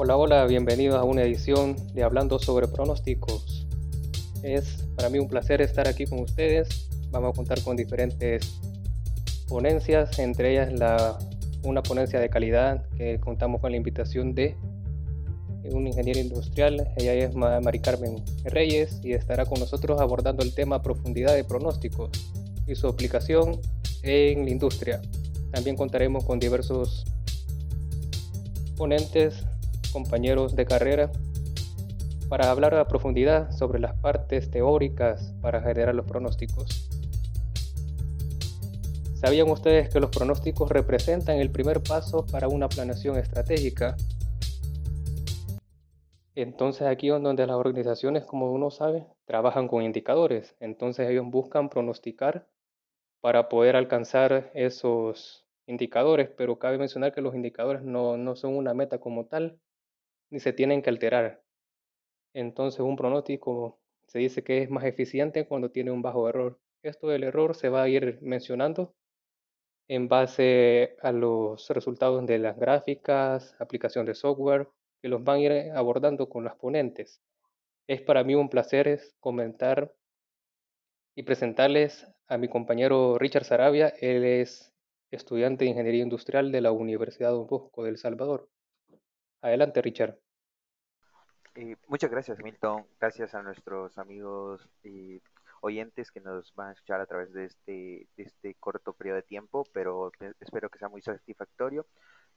[0.00, 3.66] Hola, hola, bienvenidos a una edición de Hablando sobre pronósticos.
[4.44, 6.88] Es para mí un placer estar aquí con ustedes.
[7.10, 8.60] Vamos a contar con diferentes
[9.48, 11.18] ponencias, entre ellas la,
[11.64, 14.56] una ponencia de calidad que contamos con la invitación de
[15.72, 16.92] un ingeniero industrial.
[16.96, 22.10] Ella es Mari Carmen Reyes y estará con nosotros abordando el tema profundidad de pronósticos
[22.68, 23.60] y su aplicación
[24.04, 25.02] en la industria.
[25.50, 27.04] También contaremos con diversos
[28.76, 29.44] ponentes
[29.92, 31.10] compañeros de carrera
[32.28, 36.88] para hablar a profundidad sobre las partes teóricas para generar los pronósticos.
[39.14, 43.96] ¿Sabían ustedes que los pronósticos representan el primer paso para una planeación estratégica?
[46.36, 50.54] Entonces aquí es donde las organizaciones, como uno sabe, trabajan con indicadores.
[50.60, 52.46] Entonces ellos buscan pronosticar
[53.20, 58.72] para poder alcanzar esos indicadores, pero cabe mencionar que los indicadores no, no son una
[58.72, 59.58] meta como tal,
[60.30, 61.42] ni se tienen que alterar.
[62.34, 66.58] Entonces un pronóstico se dice que es más eficiente cuando tiene un bajo error.
[66.82, 68.94] Esto del error se va a ir mencionando
[69.88, 74.68] en base a los resultados de las gráficas, aplicación de software,
[75.00, 77.22] que los van a ir abordando con los ponentes.
[77.86, 79.94] Es para mí un placer comentar
[81.14, 83.88] y presentarles a mi compañero Richard Sarabia.
[84.00, 84.74] Él es
[85.10, 88.48] estudiante de Ingeniería Industrial de la Universidad Don Bosco Salvador.
[89.40, 90.18] Adelante, Richard.
[91.54, 92.86] Eh, muchas gracias, Milton.
[93.00, 95.20] Gracias a nuestros amigos y
[95.60, 99.64] oyentes que nos van a escuchar a través de este, este corto periodo de tiempo,
[99.72, 101.86] pero espero que sea muy satisfactorio.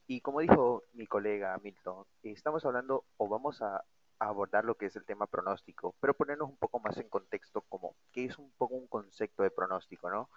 [0.07, 4.87] Y como dijo mi colega Milton, estamos hablando o vamos a, a abordar lo que
[4.87, 8.51] es el tema pronóstico, pero ponernos un poco más en contexto como que es un
[8.57, 10.29] poco un concepto de pronóstico, ¿no?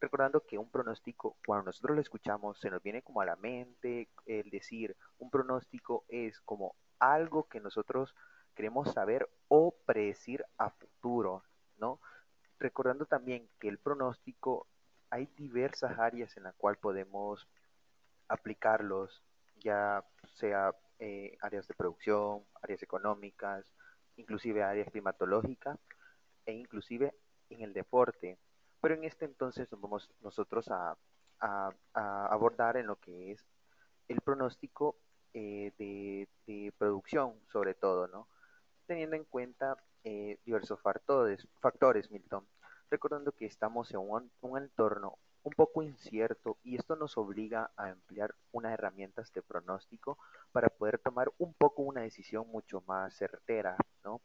[0.00, 4.08] Recordando que un pronóstico, cuando nosotros lo escuchamos, se nos viene como a la mente
[4.26, 8.14] el decir, un pronóstico es como algo que nosotros
[8.54, 11.42] queremos saber o predecir a futuro,
[11.78, 12.00] ¿no?
[12.58, 14.66] Recordando también que el pronóstico
[15.10, 17.48] hay diversas áreas en las cuales podemos
[18.28, 19.22] aplicarlos,
[19.56, 23.64] ya sea eh, áreas de producción, áreas económicas,
[24.16, 25.78] inclusive áreas climatológicas
[26.46, 27.14] e inclusive
[27.50, 28.38] en el deporte.
[28.84, 30.94] Pero en este entonces nos vamos nosotros a,
[31.94, 33.42] abordar en lo que es
[34.08, 34.96] el pronóstico
[35.32, 38.28] eh, de, producción, sobre todo, ¿no?
[38.86, 42.46] Teniendo en cuenta eh, diversos factores, Milton.
[42.90, 47.88] Recordando que estamos en un, un entorno un poco incierto y esto nos obliga a
[47.88, 50.18] emplear unas herramientas de pronóstico
[50.52, 54.20] para poder tomar un poco una decisión mucho más certera, ¿no?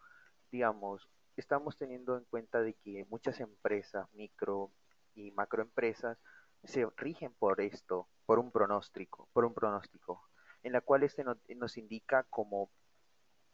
[0.51, 1.07] Digamos,
[1.37, 4.71] estamos teniendo en cuenta de que muchas empresas, micro
[5.15, 6.17] y macroempresas,
[6.63, 10.21] se rigen por esto, por un pronóstico, por un pronóstico,
[10.63, 12.69] en la cual este nos indica como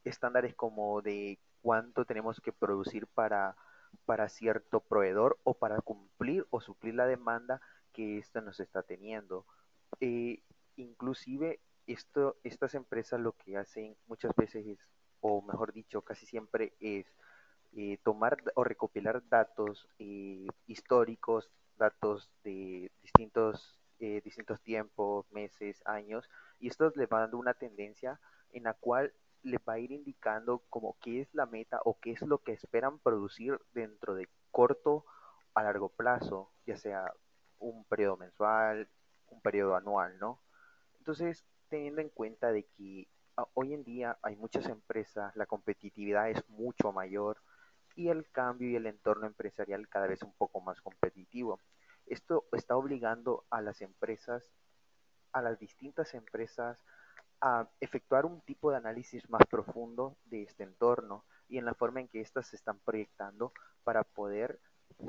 [0.03, 3.55] estándares como de cuánto tenemos que producir para,
[4.05, 9.45] para cierto proveedor o para cumplir o suplir la demanda que ésta nos está teniendo.
[9.99, 10.43] Eh,
[10.75, 14.79] inclusive esto, estas empresas lo que hacen muchas veces es,
[15.21, 17.05] o mejor dicho, casi siempre es
[17.75, 26.29] eh, tomar o recopilar datos eh, históricos, datos de distintos, eh, distintos tiempos, meses, años,
[26.59, 28.19] y esto le va dando una tendencia
[28.53, 32.11] en la cual le va a ir indicando como qué es la meta o qué
[32.11, 35.05] es lo que esperan producir dentro de corto
[35.53, 37.13] a largo plazo, ya sea
[37.59, 38.87] un periodo mensual,
[39.27, 40.41] un periodo anual, ¿no?
[40.99, 46.29] Entonces, teniendo en cuenta de que ah, hoy en día hay muchas empresas, la competitividad
[46.29, 47.41] es mucho mayor,
[47.95, 51.59] y el cambio y el entorno empresarial cada vez un poco más competitivo.
[52.05, 54.51] Esto está obligando a las empresas,
[55.31, 56.77] a las distintas empresas,
[57.41, 61.99] a efectuar un tipo de análisis más profundo de este entorno y en la forma
[61.99, 63.53] en que éstas se están proyectando
[63.83, 64.59] para poder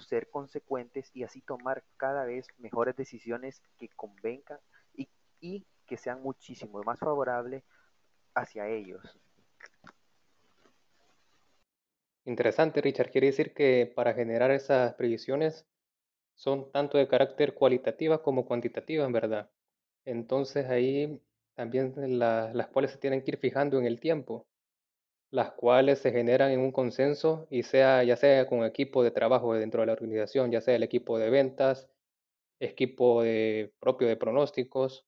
[0.01, 4.59] ser consecuentes y así tomar cada vez mejores decisiones que convengan
[4.95, 5.09] y,
[5.41, 7.65] y que sean muchísimo más favorables
[8.35, 9.19] hacia ellos.
[12.27, 13.11] Interesante, Richard.
[13.11, 15.65] Quiere decir que para generar esas previsiones
[16.35, 19.51] son tanto de carácter cualitativas como cuantitativas, ¿verdad?
[20.05, 21.21] Entonces ahí
[21.55, 24.47] también las cuales se tienen que ir fijando en el tiempo,
[25.31, 29.55] las cuales se generan en un consenso y sea ya sea con equipo de trabajo
[29.55, 31.89] dentro de la organización, ya sea el equipo de ventas,
[32.61, 33.23] equipo
[33.81, 35.07] propio de pronósticos.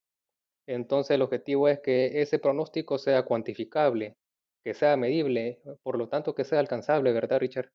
[0.66, 4.16] Entonces el objetivo es que ese pronóstico sea cuantificable,
[4.64, 7.70] que sea medible, por lo tanto que sea alcanzable, ¿verdad, Richard?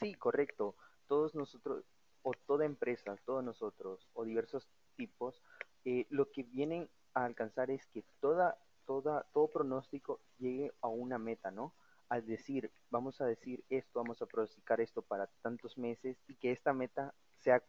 [0.00, 0.76] Sí, correcto.
[1.06, 1.84] Todos nosotros,
[2.22, 5.42] o toda empresa, todos nosotros, o diversos tipos,
[5.84, 11.18] eh, lo que vienen a alcanzar es que toda toda, todo pronóstico llegue a una
[11.18, 11.74] meta, ¿no?
[12.08, 16.52] Al decir, vamos a decir esto, vamos a pronosticar esto para tantos meses y que
[16.52, 17.62] esta meta sea,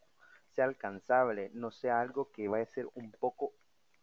[0.53, 3.53] sea alcanzable, no sea algo que vaya a ser un poco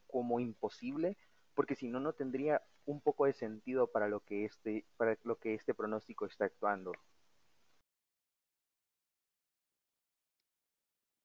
[0.06, 1.16] como imposible,
[1.54, 5.36] porque si no, no tendría un poco de sentido para lo que este, para lo
[5.36, 6.92] que este pronóstico está actuando.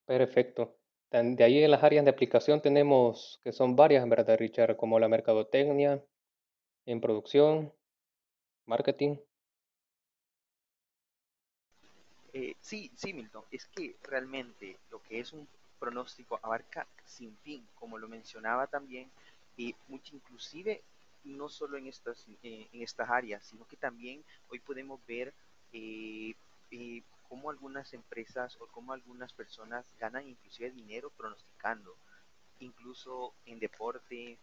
[0.06, 0.78] Perfecto.
[1.12, 4.76] De ahí en las áreas de aplicación tenemos, que son varias, ¿verdad, Richard?
[4.76, 6.04] Como la mercadotecnia,
[6.86, 7.74] en producción,
[8.66, 9.18] marketing.
[12.34, 13.44] Eh, sí, sí, Milton.
[13.52, 15.48] Es que realmente lo que es un
[15.80, 19.10] pronóstico abarca sin fin, como lo mencionaba también,
[19.58, 20.84] y mucho, inclusive
[21.24, 25.34] no solo en estas, eh, en estas áreas, sino que también hoy podemos ver
[25.74, 26.36] eh,
[26.72, 31.96] eh, cómo algunas empresas o cómo algunas personas ganan inclusive dinero pronosticando,
[32.60, 34.38] incluso en deporte,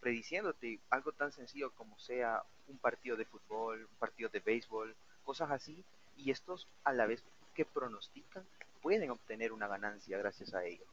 [0.00, 4.94] prediciéndote algo tan sencillo como sea un partido de fútbol, un partido de béisbol,
[5.24, 5.84] cosas así,
[6.16, 7.22] y estos a la vez
[7.54, 8.44] que pronostican
[8.80, 10.84] pueden obtener una ganancia gracias a ello.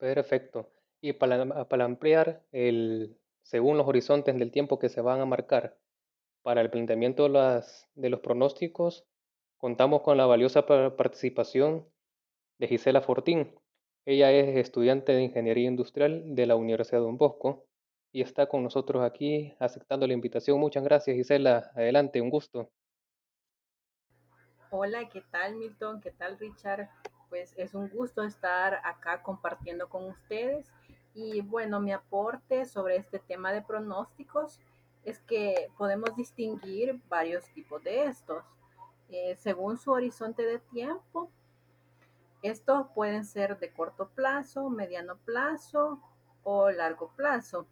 [0.00, 0.72] Perfecto.
[1.02, 5.76] Y para, para ampliar, el, según los horizontes del tiempo que se van a marcar
[6.42, 9.06] para el planteamiento de, las, de los pronósticos,
[9.58, 11.86] contamos con la valiosa participación
[12.58, 13.54] de Gisela Fortín.
[14.06, 17.66] Ella es estudiante de Ingeniería Industrial de la Universidad de Don Bosco
[18.10, 20.58] y está con nosotros aquí aceptando la invitación.
[20.58, 21.70] Muchas gracias, Gisela.
[21.74, 22.70] Adelante, un gusto.
[24.70, 26.00] Hola, ¿qué tal Milton?
[26.00, 26.88] ¿Qué tal Richard?
[27.30, 30.66] Pues es un gusto estar acá compartiendo con ustedes.
[31.14, 34.60] Y bueno, mi aporte sobre este tema de pronósticos
[35.04, 38.44] es que podemos distinguir varios tipos de estos.
[39.08, 41.30] Eh, según su horizonte de tiempo,
[42.42, 46.00] estos pueden ser de corto plazo, mediano plazo
[46.42, 47.66] o largo plazo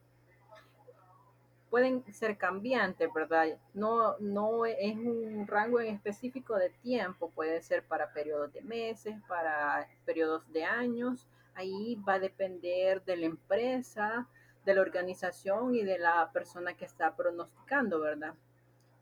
[1.71, 3.47] pueden ser cambiantes, ¿verdad?
[3.75, 9.17] No, no es un rango en específico de tiempo, puede ser para periodos de meses,
[9.29, 11.27] para periodos de años.
[11.55, 14.29] Ahí va a depender de la empresa,
[14.65, 18.35] de la organización y de la persona que está pronosticando, ¿verdad?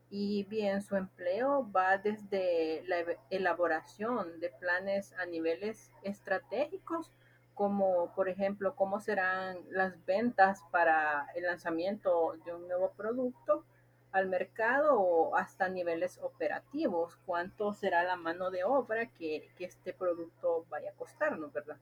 [0.09, 2.97] Y bien, su empleo va desde la
[3.29, 7.11] elaboración de planes a niveles estratégicos
[7.57, 13.65] como por ejemplo cómo serán las ventas para el lanzamiento de un nuevo producto
[14.11, 19.91] al mercado o hasta niveles operativos, cuánto será la mano de obra que, que este
[19.91, 21.77] producto vaya a costarnos, ¿verdad?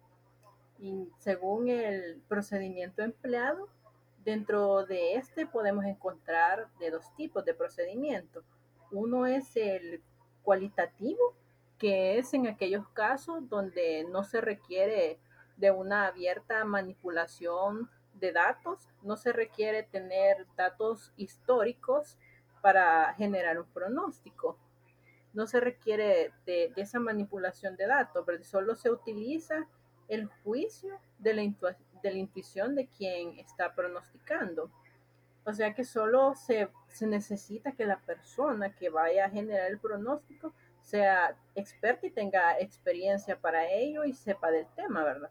[0.79, 3.67] Y según el procedimiento empleado,
[4.23, 8.43] dentro de este podemos encontrar de dos tipos de procedimiento.
[8.91, 10.01] Uno es el
[10.41, 11.35] cualitativo,
[11.77, 15.19] que es en aquellos casos donde no se requiere
[15.57, 18.87] de una abierta manipulación de datos.
[19.03, 22.17] No se requiere tener datos históricos
[22.61, 24.57] para generar un pronóstico.
[25.33, 29.67] No se requiere de, esa manipulación de datos, solo se utiliza
[30.07, 31.43] el juicio de la,
[32.01, 34.71] de la intuición de quien está pronosticando.
[35.43, 39.77] O sea que solo se, se, necesita que la persona que vaya a generar el
[39.77, 45.29] pronóstico sea experta y tenga experiencia para ello y sepa del tema, ¿verdad?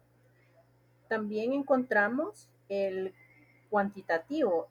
[1.07, 3.13] También encontramos el
[3.69, 4.67] cuantitativo.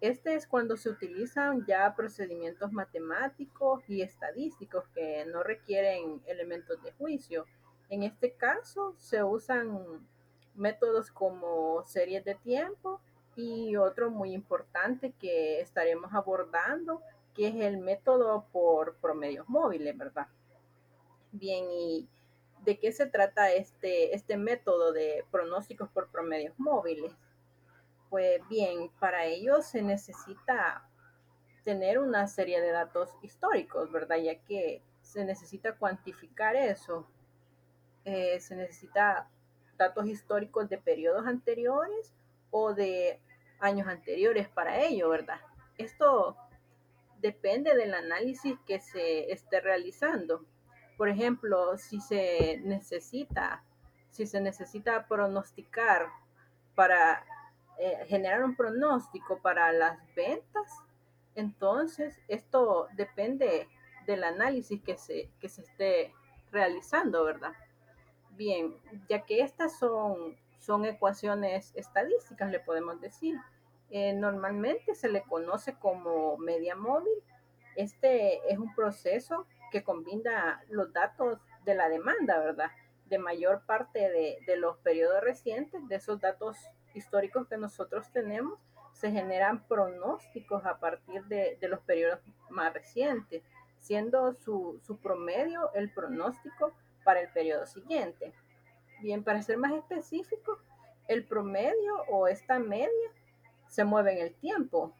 [0.00, 6.92] Este es cuando se utilizan ya procedimientos matemáticos y estadísticos que no requieren elementos de
[6.92, 7.46] juicio.
[7.88, 10.06] En este caso se usan
[10.54, 13.00] métodos como series de tiempo
[13.36, 17.02] y otro muy importante que estaremos abordando,
[17.34, 20.26] que es el método por promedios móviles, ¿verdad?
[21.32, 22.08] Bien, y
[22.64, 27.12] ¿De qué se trata este, este método de pronósticos por promedios móviles?
[28.10, 30.88] Pues bien, para ello se necesita
[31.64, 34.16] tener una serie de datos históricos, ¿verdad?
[34.18, 37.06] Ya que se necesita cuantificar eso.
[38.04, 39.28] Eh, se necesita
[39.76, 42.14] datos históricos de periodos anteriores
[42.50, 43.20] o de
[43.58, 45.40] años anteriores para ello, ¿verdad?
[45.78, 46.36] Esto
[47.20, 50.44] depende del análisis que se esté realizando.
[50.96, 53.62] Por ejemplo, si se necesita,
[54.10, 56.08] si se necesita pronosticar
[56.74, 57.24] para
[57.78, 60.72] eh, generar un pronóstico para las ventas,
[61.34, 63.68] entonces esto depende
[64.06, 66.14] del análisis que se, que se esté
[66.50, 67.52] realizando, ¿verdad?
[68.30, 68.74] Bien,
[69.08, 73.36] ya que estas son, son ecuaciones estadísticas, le podemos decir.
[73.90, 77.22] Eh, normalmente se le conoce como media móvil.
[77.76, 82.70] Este es un proceso que combina los datos de la demanda, ¿verdad?
[83.10, 83.98] de mayor parte
[84.46, 86.56] de, los periodos recientes, de esos datos
[86.94, 88.58] históricos que nosotros tenemos,
[88.94, 93.42] se generan pronósticos a partir de, de los periodos más recientes,
[93.78, 96.72] siendo su, su, promedio el pronóstico
[97.04, 98.32] para el periodo siguiente.
[99.02, 100.58] Bien, para ser más específico,
[101.06, 103.10] el promedio o esta media
[103.68, 104.94] se mueve en el tiempo,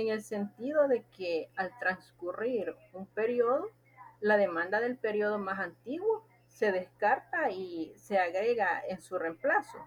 [0.00, 3.70] en el sentido de que al transcurrir un periodo,
[4.20, 9.78] la demanda del periodo más antiguo se descarta y se agrega en su reemplazo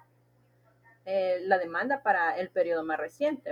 [1.06, 3.52] eh, la demanda para el periodo más reciente.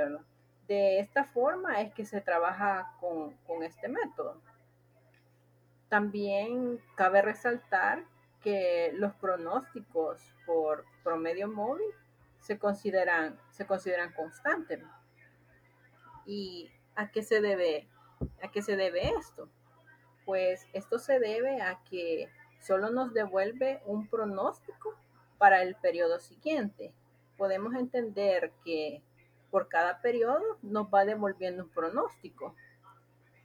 [0.68, 4.42] De esta forma es que se trabaja con, con este método.
[5.90, 8.04] También cabe resaltar
[8.42, 11.88] que los pronósticos por promedio móvil
[12.40, 14.84] se consideran, se consideran constantes.
[16.27, 17.88] ¿Y a qué se debe,
[18.43, 19.50] a qué se debe esto?
[20.25, 22.29] Pues esto se debe a que
[22.60, 24.93] solo nos devuelve un pronóstico
[25.38, 26.93] para el periodo siguiente.
[27.38, 29.01] Podemos entender que
[29.51, 32.53] por cada periodo nos va devolviendo un pronóstico.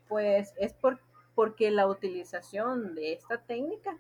[0.09, 1.01] Pues es por,
[1.37, 3.97] porque la utilización de esta técnica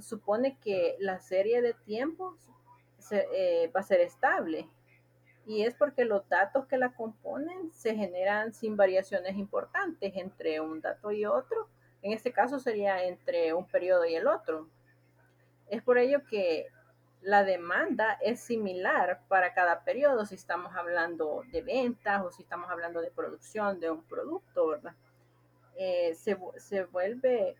[0.00, 2.48] supone que la serie de tiempos
[2.98, 4.68] se, eh, va a ser estable.
[5.46, 10.80] Y es porque los datos que la componen se generan sin variaciones importantes entre un
[10.80, 11.68] dato y otro
[12.02, 14.68] en este caso sería entre un periodo y el otro.
[15.68, 16.68] Es por ello que
[17.20, 22.70] la demanda es similar para cada periodo, si estamos hablando de ventas o si estamos
[22.70, 24.94] hablando de producción de un producto, ¿verdad?
[25.76, 27.56] Eh, se, se vuelve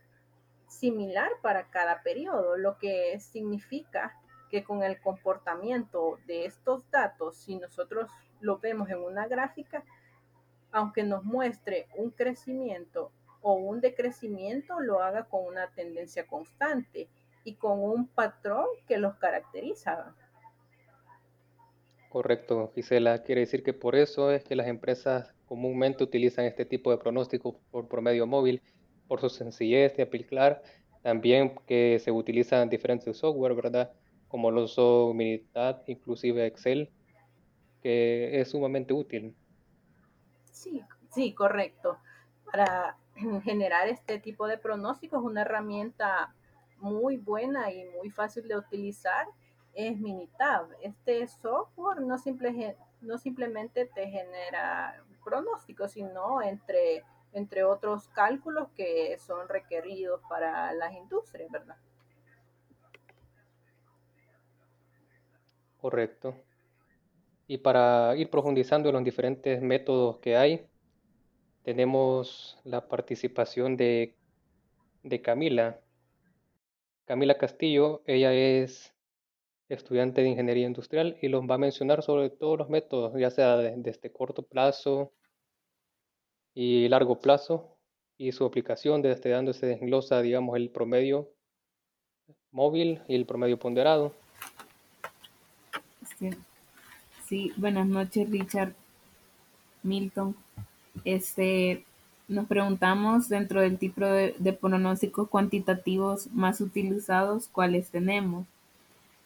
[0.67, 4.17] similar para cada periodo, lo que significa
[4.51, 9.83] que con el comportamiento de estos datos, si nosotros lo vemos en una gráfica,
[10.71, 17.07] aunque nos muestre un crecimiento o un decrecimiento lo haga con una tendencia constante
[17.43, 20.13] y con un patrón que los caracteriza.
[22.09, 23.23] Correcto, Gisela.
[23.23, 27.59] Quiere decir que por eso es que las empresas comúnmente utilizan este tipo de pronóstico
[27.71, 28.61] por promedio móvil,
[29.07, 30.61] por su sencillez de aplicar,
[31.01, 33.91] también que se utilizan diferentes software, ¿verdad?
[34.31, 36.89] Como lo son Minitab, inclusive Excel,
[37.83, 39.35] que es sumamente útil.
[40.45, 41.97] Sí, sí, correcto.
[42.49, 42.97] Para
[43.43, 46.33] generar este tipo de pronósticos, una herramienta
[46.77, 49.27] muy buena y muy fácil de utilizar
[49.73, 50.69] es Minitab.
[50.81, 59.49] Este software no, simple, no simplemente te genera pronósticos, sino entre otros cálculos que son
[59.49, 61.75] requeridos para las industrias, ¿verdad?
[65.81, 66.35] Correcto.
[67.47, 70.67] Y para ir profundizando en los diferentes métodos que hay,
[71.63, 74.15] tenemos la participación de,
[75.03, 75.81] de Camila.
[77.05, 78.93] Camila Castillo, ella es
[79.69, 83.57] estudiante de ingeniería industrial y los va a mencionar sobre todos los métodos, ya sea
[83.57, 85.11] desde este corto plazo
[86.53, 87.77] y largo plazo
[88.17, 91.33] y su aplicación, desde dando se desglosa, digamos, el promedio
[92.51, 94.13] móvil y el promedio ponderado.
[97.25, 98.73] Sí, buenas noches, Richard
[99.81, 100.35] Milton.
[101.03, 101.83] Este,
[102.27, 108.45] nos preguntamos dentro del tipo de, pronósticos cuantitativos más utilizados, ¿cuáles tenemos?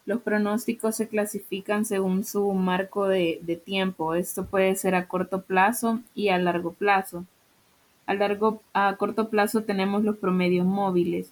[0.06, 4.14] Los pronósticos se clasifican según su marco de, de, tiempo.
[4.14, 7.26] Esto puede ser a corto plazo y a largo plazo.
[8.06, 11.32] A, largo, a corto plazo tenemos los promedios móviles.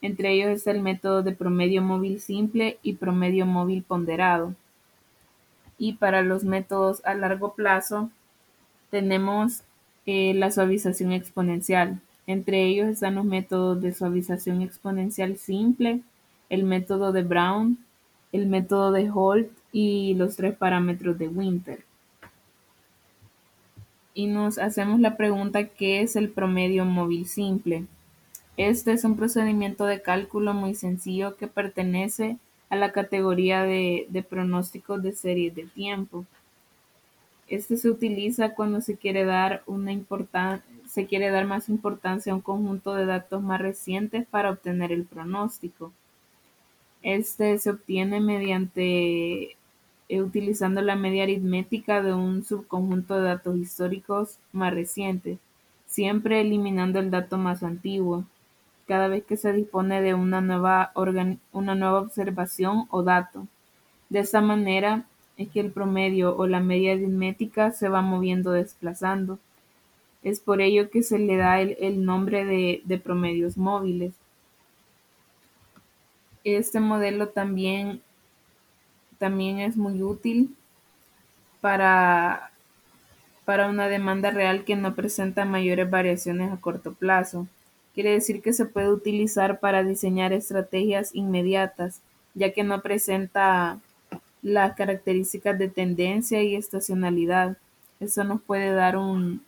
[0.00, 4.54] Entre ellos está el método de promedio móvil simple y promedio móvil ponderado.
[5.78, 8.10] Y para los métodos a largo plazo
[8.90, 9.62] tenemos
[10.06, 12.00] eh, la suavización exponencial.
[12.26, 16.00] Entre ellos están los métodos de suavización exponencial simple,
[16.48, 17.78] el método de Brown,
[18.32, 21.84] el método de Holt y los tres parámetros de Winter.
[24.14, 27.84] Y nos hacemos la pregunta, ¿qué es el promedio móvil simple?
[28.56, 32.38] Este es un procedimiento de cálculo muy sencillo que pertenece
[32.70, 36.24] a la categoría de, pronósticos de series de tiempo.
[37.46, 39.92] Este se utiliza cuando se quiere dar una
[40.88, 45.04] se quiere dar más importancia a un conjunto de datos más recientes para obtener el
[45.04, 45.92] pronóstico.
[47.02, 49.56] Este se obtiene mediante
[50.08, 55.38] eh, utilizando la media aritmética de un subconjunto de datos históricos más recientes,
[55.86, 58.24] siempre eliminando el dato más antiguo,
[58.86, 60.92] cada vez que se dispone de una nueva,
[61.52, 63.46] una nueva observación o dato.
[64.08, 65.04] De esta manera,
[65.36, 69.38] es que el promedio o la media aritmética se va moviendo desplazando.
[70.22, 74.14] Es por ello que se le da el, nombre de, promedios móviles.
[76.44, 78.02] este modelo también,
[79.18, 80.54] también es muy útil
[81.60, 82.50] para,
[83.44, 87.46] para una demanda real que no presenta mayores variaciones a corto plazo.
[87.94, 92.00] Quiere decir que se puede utilizar para diseñar estrategias inmediatas,
[92.34, 93.78] ya que no presenta
[94.42, 97.56] las características de tendencia y estacionalidad.
[98.00, 99.44] Eso nos puede dar un,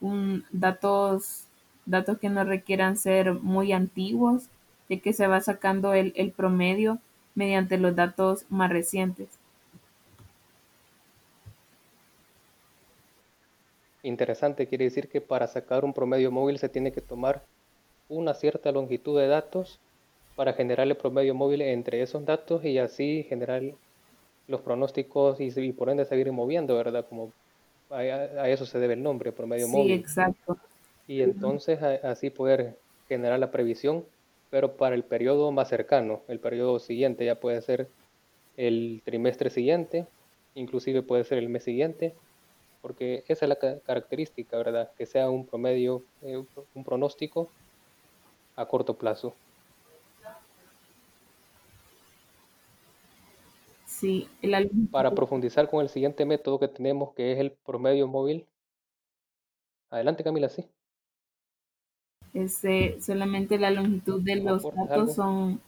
[0.00, 1.44] un datos,
[1.86, 4.44] datos que no requieran ser muy antiguos,
[4.90, 6.98] ya que se va sacando el, el promedio
[7.34, 9.28] mediante los datos más recientes.
[14.02, 17.42] Interesante, quiere decir que para sacar un promedio móvil se tiene que tomar
[18.08, 19.80] una cierta longitud de datos
[20.36, 23.62] para generar el promedio móvil entre esos datos y así generar
[24.48, 27.06] los pronósticos y, por ende seguir moviendo, ¿verdad?
[27.08, 27.32] Como
[27.90, 29.86] a, eso se debe el nombre, promedio móvil.
[29.86, 30.58] Sí, exacto.
[31.08, 32.76] Y entonces así poder
[33.08, 34.04] generar la previsión,
[34.50, 37.88] pero para el periodo más cercano, el periodo siguiente ya puede ser
[38.56, 40.06] el trimestre siguiente,
[40.54, 42.14] inclusive puede ser el mes siguiente,
[42.82, 44.90] porque esa es la característica, ¿verdad?
[44.96, 46.42] Que sea un promedio, eh,
[46.74, 47.50] un pronóstico
[48.56, 49.34] a corto plazo.
[53.84, 54.28] Sí,
[54.90, 58.46] Para profundizar con el siguiente método que tenemos, que es el promedio móvil.
[59.90, 60.66] Adelante, Camila, sí.
[62.34, 65.62] Este, solamente la longitud de los datos son,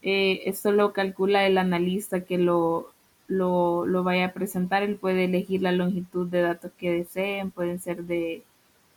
[0.00, 2.90] eh, esto lo calcula el analista que lo,
[3.26, 4.82] lo, lo, vaya a presentar.
[4.82, 8.42] Él puede elegir la longitud de datos que deseen, pueden ser de,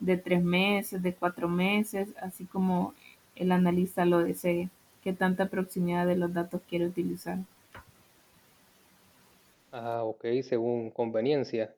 [0.00, 2.94] de tres meses, de cuatro meses, así como
[3.36, 4.70] el analista lo desee,
[5.02, 7.38] qué tanta proximidad de los datos quiere utilizar.
[9.72, 11.74] Ah, ok, según conveniencia.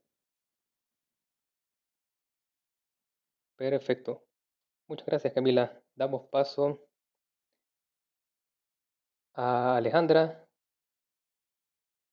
[3.57, 4.23] Perfecto.
[4.89, 5.81] Muchas gracias, Camila.
[5.97, 6.81] Damos paso
[9.35, 10.47] a Alejandra.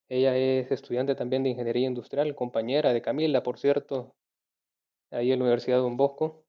[0.10, 4.14] Ella es estudiante también de Ingeniería Industrial, compañera de Camila, por cierto,
[5.10, 6.44] ahí en la Universidad de Don Bosco.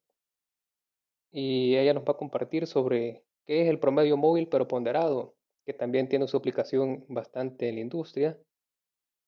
[1.33, 5.73] Y ella nos va a compartir sobre qué es el promedio móvil pero ponderado, que
[5.73, 8.39] también tiene su aplicación bastante en la industria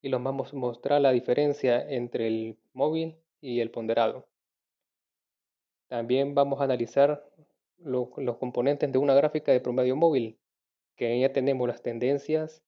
[0.02, 4.28] y los vamos a mostrar la diferencia entre el móvil y el ponderado.
[5.88, 7.26] También vamos a analizar
[7.78, 10.38] los componentes de una gráfica de promedio móvil,
[10.96, 12.62] que en ella tenemos las tendencias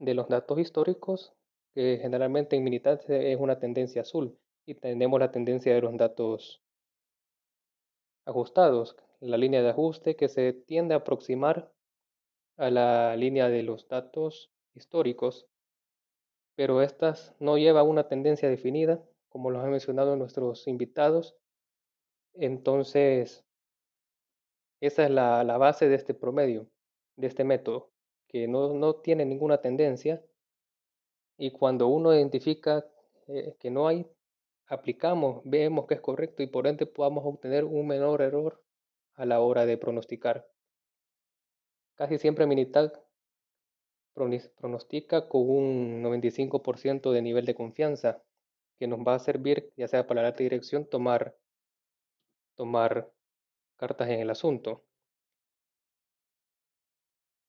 [0.00, 1.32] de los datos históricos,
[1.74, 6.60] que generalmente en Minitab es una tendencia azul, y tenemos la tendencia de los datos
[8.30, 11.72] ajustados, la línea de ajuste que se tiende a aproximar
[12.56, 15.50] a la línea de los datos históricos
[16.60, 21.34] pero estas no llevan una tendencia definida, como los han mencionado nuestros invitados.
[22.34, 23.46] Entonces,
[24.82, 26.68] esa es la, base de este promedio,
[27.16, 27.90] de este método,
[28.28, 30.22] que no, no tiene ninguna tendencia
[31.38, 32.86] y cuando uno identifica
[33.26, 34.06] eh, que no hay,
[34.70, 38.62] aplicamos, vemos que es correcto y por ende podamos obtener un menor error
[39.14, 40.48] a la hora de pronosticar.
[41.96, 42.92] Casi siempre Minitab
[44.14, 48.22] pronostica con un 95% de nivel de confianza
[48.78, 51.36] que nos va a servir, ya sea para la alta dirección, tomar,
[52.54, 53.12] tomar
[53.76, 54.84] cartas en el asunto.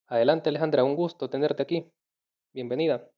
[0.07, 1.89] Adelante Alejandra, un gusto tenerte aquí.
[2.51, 3.09] Bienvenida.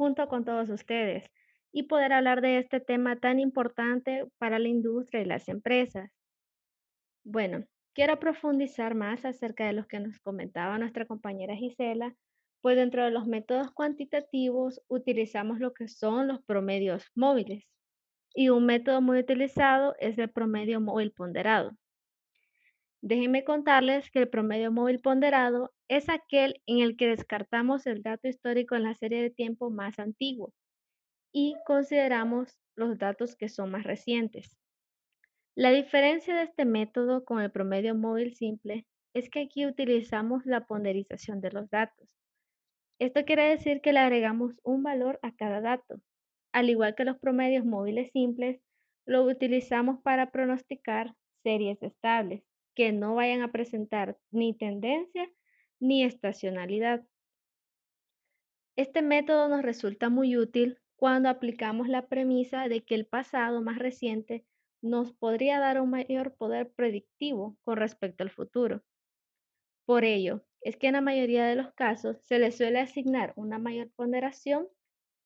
[0.00, 1.30] Junto con todos ustedes
[1.72, 6.10] y poder hablar de este tema tan importante para la industria y las empresas.
[7.22, 12.14] Bueno, Quiero profundizar más acerca de los que nos comentaba nuestra compañera Gisela,
[12.60, 17.64] pues dentro de los métodos cuantitativos utilizamos lo que son los promedios móviles
[18.32, 21.72] y un método muy utilizado es el promedio móvil ponderado.
[23.02, 28.28] Déjenme contarles que el promedio móvil ponderado es aquel en el que descartamos el dato
[28.28, 30.54] histórico en la serie de tiempo más antiguo
[31.32, 34.56] y consideramos los datos que son más recientes.
[35.56, 40.64] La diferencia de este método con el promedio móvil simple es que aquí utilizamos la
[40.64, 42.16] ponderización de los datos.
[43.00, 46.00] Esto quiere decir que le agregamos un valor a cada dato.
[46.52, 48.62] Al igual que los promedios móviles simples,
[49.06, 52.44] lo utilizamos para pronosticar series estables
[52.76, 55.28] que no vayan a presentar ni tendencia
[55.80, 57.04] ni estacionalidad.
[58.76, 63.78] Este método nos resulta muy útil cuando aplicamos la premisa de que el pasado más
[63.78, 64.44] reciente
[64.82, 68.82] nos podría dar un mayor poder predictivo con respecto al futuro.
[69.86, 73.58] Por ello, es que en la mayoría de los casos se le suele asignar una
[73.58, 74.68] mayor ponderación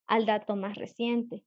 [0.06, 1.44] al dato más reciente.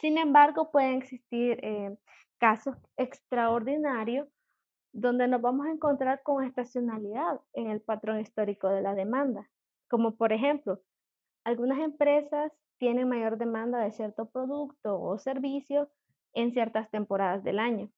[0.00, 1.96] Sin embargo, pueden existir eh,
[2.38, 4.28] casos extraordinarios
[4.92, 9.48] donde nos vamos a encontrar con estacionalidad en el patrón histórico de la demanda,
[9.88, 10.80] como por ejemplo,
[11.44, 15.90] algunas empresas tienen mayor demanda de cierto producto o servicio
[16.32, 17.90] en ciertas temporadas del año.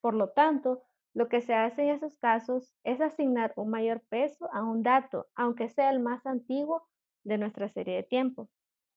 [0.00, 0.82] Por lo tanto,
[1.14, 5.26] lo que se hace en esos casos es asignar un mayor peso a un dato,
[5.34, 6.86] aunque sea el más antiguo
[7.24, 8.48] de nuestra serie de tiempo.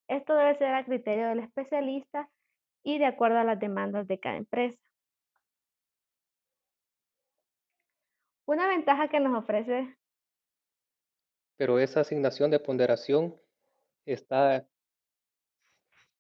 [0.08, 2.30] Esto debe ser a criterio del especialista
[2.84, 4.80] y de acuerdo a las demandas de cada empresa.
[8.52, 9.96] Una ventaja que nos ofrece...
[11.56, 13.34] Pero esa asignación de ponderación
[14.06, 14.68] está,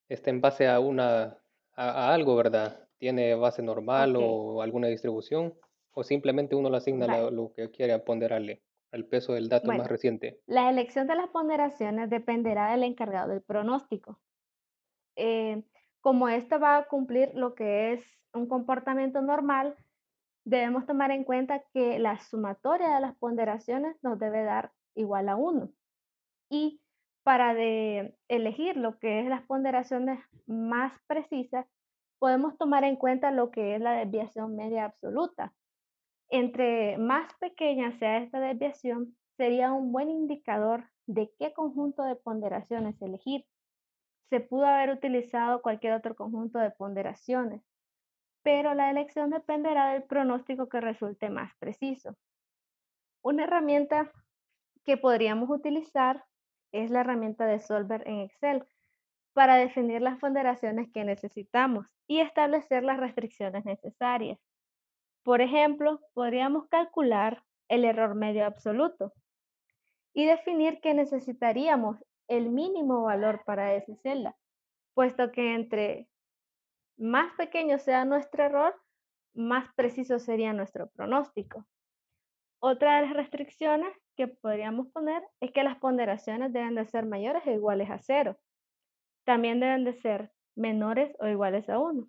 [0.08, 1.38] está en base a, una,
[1.76, 2.88] a, algo, ¿verdad?
[3.00, 5.54] ¿Tiene base normal o alguna distribución?
[5.91, 8.62] ¿O simplemente uno le asigna lo, que quiere ponderarle,
[8.94, 10.39] al peso del dato más reciente?
[10.46, 14.22] La elección de las ponderaciones dependerá del encargado del pronóstico.
[15.17, 15.63] Eh,
[16.00, 19.76] como esto va a cumplir lo que es un comportamiento normal,
[20.45, 25.36] debemos tomar en cuenta que la sumatoria de las ponderaciones nos debe dar igual a
[25.36, 25.69] 1.
[26.49, 26.82] Y
[27.23, 27.56] para
[28.27, 31.67] elegir lo que es las ponderaciones más precisas,
[32.19, 35.54] podemos tomar en cuenta lo que es la desviación media absoluta.
[36.30, 43.01] Entre más pequeña sea esta desviación, sería un buen indicador de qué conjunto de ponderaciones
[43.01, 43.45] elegir.
[44.30, 47.62] Se pudo haber utilizado cualquier otro conjunto de ponderaciones,
[48.43, 52.15] pero la elección dependerá del pronóstico que resulte más preciso.
[53.21, 54.12] Una herramienta
[54.84, 56.25] que podríamos utilizar
[56.71, 58.65] es la herramienta de Solver en Excel
[59.34, 64.39] para definir las ponderaciones que necesitamos y establecer las restricciones necesarias.
[65.23, 69.13] Por ejemplo, podríamos calcular el error medio absoluto
[70.13, 74.36] y definir que necesitaríamos el mínimo valor para esa celda,
[74.93, 76.10] puesto que entre
[77.02, 78.76] más pequeño sea nuestro error,
[79.34, 81.66] más preciso sería nuestro pronóstico.
[82.60, 87.42] Otra de las restricciones que podríamos poner es que las ponderaciones deben de ser mayores
[87.48, 88.38] o iguales a cero.
[89.26, 92.08] También deben de ser menores o iguales a 1.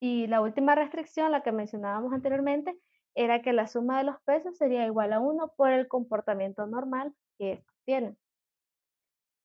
[0.00, 2.74] Y la última restricción, la que mencionábamos anteriormente,
[3.14, 7.14] era que la suma de los pesos sería igual a 1 por el comportamiento normal
[7.38, 8.16] que estos tienen.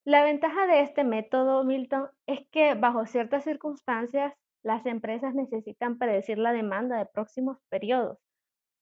[0.05, 6.37] La ventaja de este método, Milton, es que bajo ciertas circunstancias las empresas necesitan predecir
[6.37, 8.17] la demanda de próximos periodos,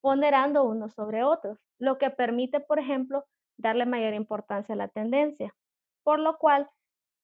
[0.01, 3.25] ponderando unos sobre otros, lo que permite, por ejemplo,
[3.57, 5.53] darle mayor importancia a la tendencia.
[6.03, 6.69] Por lo cual,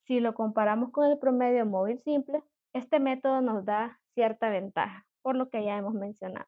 [0.05, 5.35] si lo comparamos con el promedio móvil simple, este método nos da cierta ventaja, por
[5.35, 6.47] lo que ya hemos mencionado.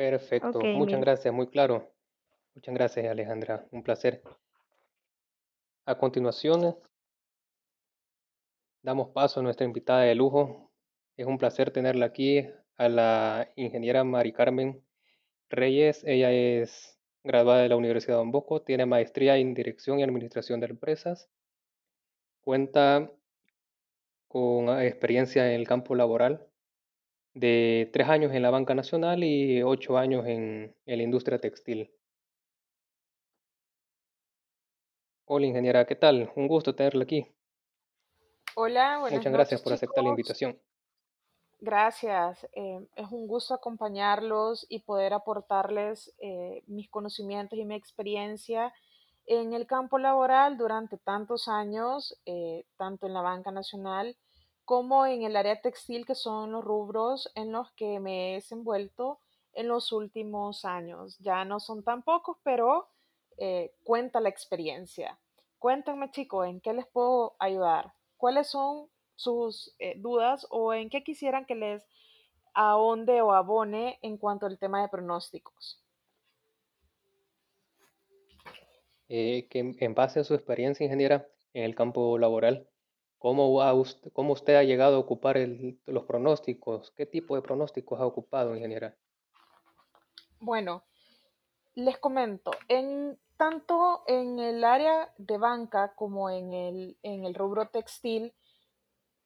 [0.00, 1.92] Perfecto, muchas gracias, muy claro.
[2.54, 4.22] Muchas gracias, Alejandra, un placer.
[5.84, 6.74] A continuación,
[8.80, 10.72] damos paso a nuestra invitada de lujo.
[11.18, 14.82] Es un placer tenerla aquí, a la ingeniera Mari Carmen
[15.50, 16.02] Reyes.
[16.06, 20.60] Ella es graduada de la Universidad de Don Bosco, tiene maestría en Dirección y Administración
[20.60, 21.28] de Empresas.
[22.40, 23.12] Cuenta
[24.28, 26.49] con experiencia en el campo laboral
[27.34, 31.90] de tres años en la banca nacional y ocho años en, la industria textil.
[35.26, 36.32] Hola ingeniera, ¿qué tal?
[36.34, 37.26] Un gusto tenerla aquí.
[38.56, 40.60] Hola, buenas Muchas gracias por aceptar la invitación.
[41.60, 48.72] Gracias, eh, es un gusto acompañarlos y poder aportarles eh, mis conocimientos y mi experiencia
[49.26, 54.16] en el campo laboral durante tantos años, eh, tanto en la banca nacional
[54.70, 59.18] como en el área textil, que son los rubros en los que me he desenvuelto
[59.52, 61.18] en los últimos años.
[61.18, 62.88] Ya no son tan pocos, pero
[63.36, 65.18] eh, cuenta la experiencia.
[65.58, 67.94] Cuéntenme, chicos, ¿en qué les puedo ayudar?
[68.16, 71.84] ¿Cuáles son sus eh, dudas o en qué quisieran que les
[72.54, 75.82] ahonde o abone en cuanto al tema de pronósticos?
[79.08, 82.69] Eh, que en base a su experiencia, ingeniera, en el campo laboral,
[83.20, 85.36] ¿Cómo, usted, ¿Cómo usted ha llegado a ocupar
[85.84, 86.90] los pronósticos?
[86.92, 88.96] ¿Qué tipo de pronósticos ha ocupado en general?
[90.40, 90.84] Bueno,
[91.74, 97.68] les comento, en, tanto en el área de banca como en el, en el rubro
[97.68, 98.32] textil,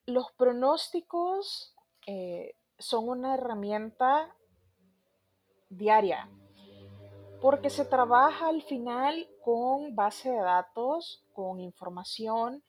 [0.07, 1.77] los pronósticos
[2.09, 4.35] eh, son una herramienta
[5.69, 6.29] diaria,
[7.41, 12.65] porque se trabaja al final con base de datos, con información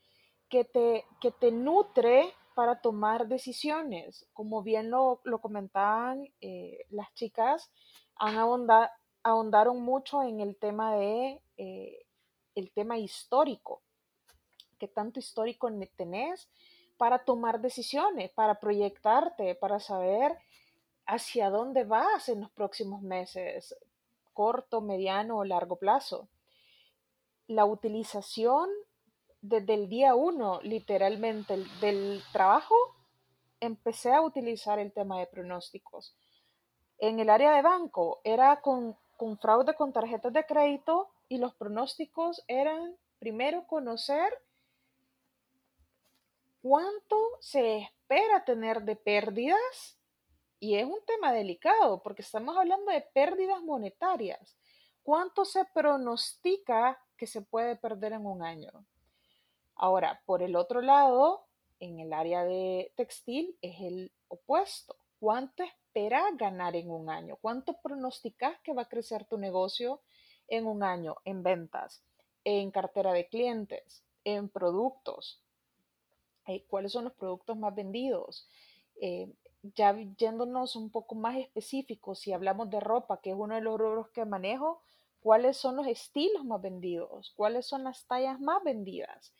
[0.55, 4.25] que te, que te nutre para tomar decisiones.
[4.31, 7.69] Como bien lo, comentaban eh, las chicas,
[8.15, 8.37] han
[9.21, 12.05] ahondaron mucho en el tema de eh,
[12.55, 13.81] el tema histórico.
[14.79, 16.47] qué tanto histórico tenés
[16.95, 20.37] para tomar decisiones, para proyectarte, para saber
[21.05, 23.75] hacia dónde vas en los próximos meses,
[24.31, 26.29] corto, mediano o largo plazo.
[27.47, 28.69] La utilización
[29.47, 32.75] desde el día uno, literalmente, del trabajo,
[33.59, 36.15] empecé a utilizar el tema de pronósticos.
[36.97, 41.53] En el área de banco era con, con fraude con tarjetas de crédito y los
[41.55, 44.41] pronósticos eran primero conocer
[46.61, 49.97] cuánto se espera tener de pérdidas
[50.59, 54.57] y es un tema delicado porque estamos hablando de pérdidas monetarias.
[55.03, 58.71] ¿Cuánto se pronostica que se puede perder en un año?
[59.75, 61.45] Ahora, por el otro lado,
[61.79, 64.95] en el área de textil es el opuesto.
[65.19, 67.37] ¿Cuánto esperas ganar en un año?
[67.41, 70.01] ¿Cuánto pronosticas que va a crecer tu negocio
[70.47, 72.03] en un año en ventas,
[72.43, 75.41] en cartera de clientes, en productos?
[76.47, 78.47] Eh, ¿Cuáles son los productos más vendidos?
[79.01, 79.33] Eh,
[79.75, 83.79] ya yéndonos un poco más específicos, si hablamos de ropa, que es uno de los
[83.79, 84.83] rubros que manejo,
[85.21, 87.33] ¿cuáles son los estilos más vendidos?
[87.35, 89.33] ¿Cuáles son las tallas más vendidas?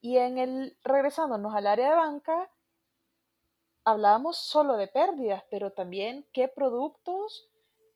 [0.00, 2.50] Y en el, regresándonos al área de banca,
[3.84, 7.48] hablábamos solo de pérdidas, pero también qué productos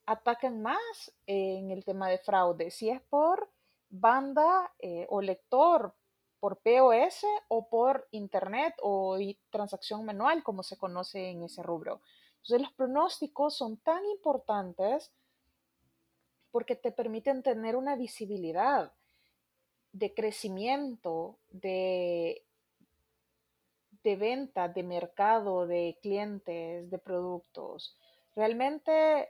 [0.07, 3.51] atacan más en el tema de fraude, si es por
[3.88, 5.95] banda eh, o lector,
[6.40, 9.17] por POS o por internet o
[9.49, 12.03] transacción manual, como se conoce en ese rubro.
[12.43, 15.11] Entonces los pronósticos son tan importantes
[16.51, 18.93] porque te permiten tener una visibilidad
[19.94, 22.42] de crecimiento, de,
[24.02, 27.96] de venta, de mercado, de clientes, de productos.
[28.35, 29.28] Realmente eh,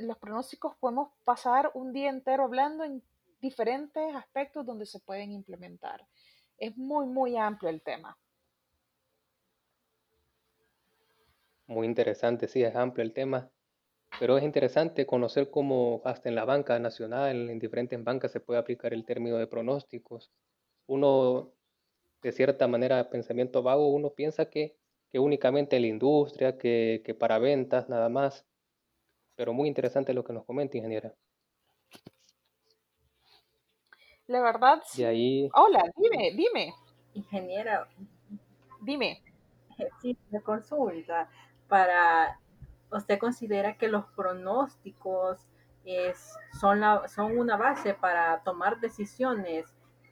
[0.00, 3.02] los pronósticos podemos pasar un día entero hablando en
[3.40, 6.06] diferentes aspectos donde se pueden implementar.
[6.58, 8.16] Es muy, muy amplio el tema.
[11.66, 13.50] Muy interesante, sí, es amplio el tema.
[14.20, 18.60] Pero es interesante conocer cómo hasta en la banca nacional, en diferentes bancas se puede
[18.60, 20.30] aplicar el término de pronósticos.
[20.86, 21.52] Uno,
[22.22, 24.76] de cierta manera, pensamiento vago, uno piensa que,
[25.10, 28.46] que únicamente en la industria, que, que para ventas, nada más.
[29.34, 31.12] Pero muy interesante lo que nos comenta, ingeniera.
[34.26, 35.04] La verdad, sí.
[35.04, 35.50] ahí...
[35.54, 36.72] Hola, dime, dime.
[37.14, 37.88] Ingeniera.
[38.80, 39.22] Dime.
[40.00, 41.28] Sí, me consulta.
[41.68, 42.38] Para
[42.94, 45.44] ¿Usted considera que los pronósticos
[45.84, 49.66] es, son, la, son una base para tomar decisiones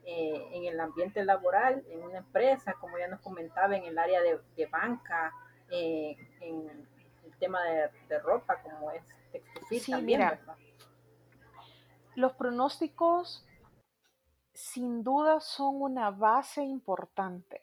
[0.05, 4.21] eh, en el ambiente laboral, en una empresa, como ya nos comentaba, en el área
[4.21, 5.33] de, banca,
[5.71, 6.89] eh, en
[7.25, 10.41] el tema de, ropa, como es textil sí, mira,
[12.17, 13.47] los pronósticos
[14.53, 17.63] sin duda son una base importante.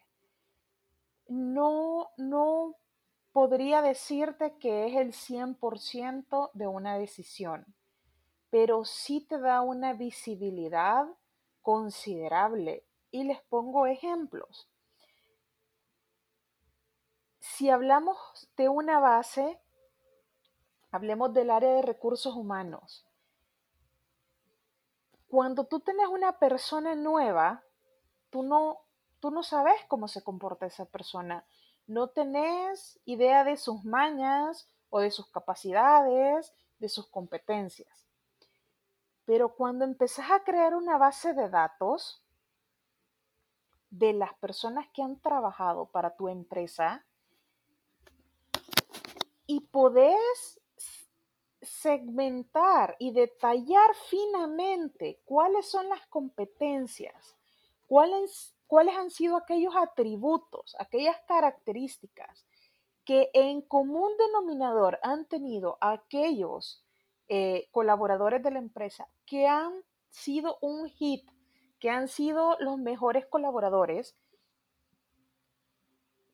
[1.27, 2.75] No, no
[3.39, 7.73] podría decirte que es el 100% de una decisión,
[8.49, 11.05] pero sí te da una visibilidad
[11.61, 12.85] considerable.
[13.11, 14.69] Y les pongo ejemplos.
[17.39, 18.17] Si hablamos
[18.57, 19.57] de una base,
[20.91, 23.07] hablemos del área de recursos humanos.
[25.29, 27.63] Cuando tú tienes una persona nueva,
[28.31, 28.81] tú no,
[29.21, 31.45] tú no sabes cómo se comporta esa persona
[31.89, 38.07] no tenés idea de sus mañas o de sus capacidades, de sus competencias.
[39.25, 42.23] Pero cuando empezás a crear una base de datos
[43.89, 47.03] de las personas que han trabajado para tu empresa
[49.47, 50.61] y podés
[51.61, 57.35] segmentar y detallar finamente cuáles son las competencias,
[57.87, 62.45] cuáles cuáles han sido aquellos atributos, aquellas características
[63.03, 66.85] que en común denominador han tenido aquellos
[67.29, 69.73] eh, colaboradores de la empresa que han
[70.11, 71.27] sido un hit,
[71.79, 74.15] que han sido los mejores colaboradores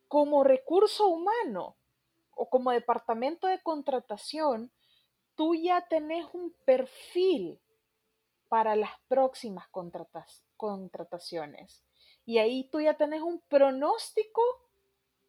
[0.09, 1.77] como recurso humano
[2.31, 4.73] o como departamento de contratación,
[5.35, 7.61] tú ya tenés un perfil
[8.49, 9.69] para las próximas
[10.57, 11.85] contrataciones.
[12.25, 14.41] Y ahí tú ya tenés un pronóstico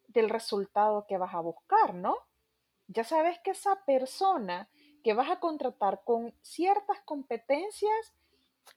[0.07, 2.17] del resultado que vas a buscar, ¿no?
[2.87, 4.69] Ya sabes que esa persona
[5.03, 8.13] que vas a contratar con ciertas competencias,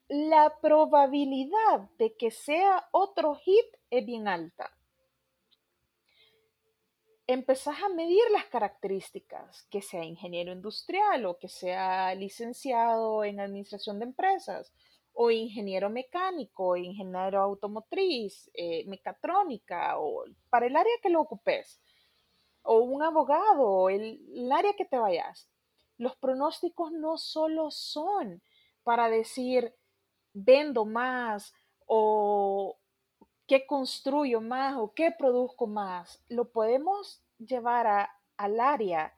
[0.08, 4.70] la probabilidad de que sea otro hit es bien alta.
[7.26, 14.00] Empezás a medir las características, que sea ingeniero industrial o que sea licenciado en administración
[14.00, 14.72] de empresas
[15.22, 21.78] o ingeniero mecánico, ingeniero automotriz, eh, mecatrónica, o para el área que lo ocupes,
[22.62, 25.46] o un abogado, el, el área que te vayas.
[25.98, 28.42] Los pronósticos no solo son
[28.82, 29.74] para decir
[30.32, 31.52] vendo más
[31.84, 32.78] o
[33.46, 36.24] qué construyo más o qué produzco más.
[36.30, 39.14] Lo podemos llevar a, al área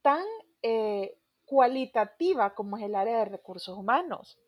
[0.00, 0.24] tan
[0.62, 4.38] eh, cualitativa como es el área de recursos humanos.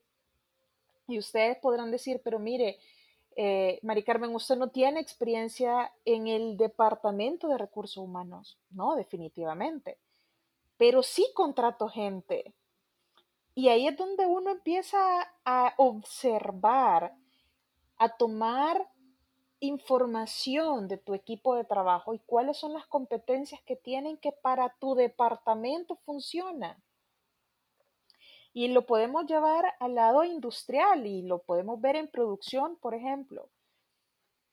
[1.08, 2.78] Y ustedes podrán decir, pero mire,
[3.36, 8.58] eh, Mari Carmen, usted no tiene experiencia en el departamento de recursos humanos.
[8.70, 9.98] No, definitivamente.
[10.78, 12.54] Pero sí contrato gente.
[13.54, 14.98] Y ahí es donde uno empieza
[15.44, 17.14] a observar,
[17.98, 18.86] a tomar
[19.60, 24.74] información de tu equipo de trabajo y cuáles son las competencias que tienen que para
[24.78, 26.78] tu departamento funciona.
[28.56, 33.50] Y lo podemos llevar al lado industrial y lo podemos ver en producción, por ejemplo.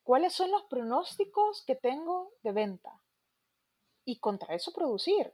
[0.02, 3.00] ¿Cuáles son los pronósticos que tengo de venta?
[4.04, 5.32] Y contra eso producir.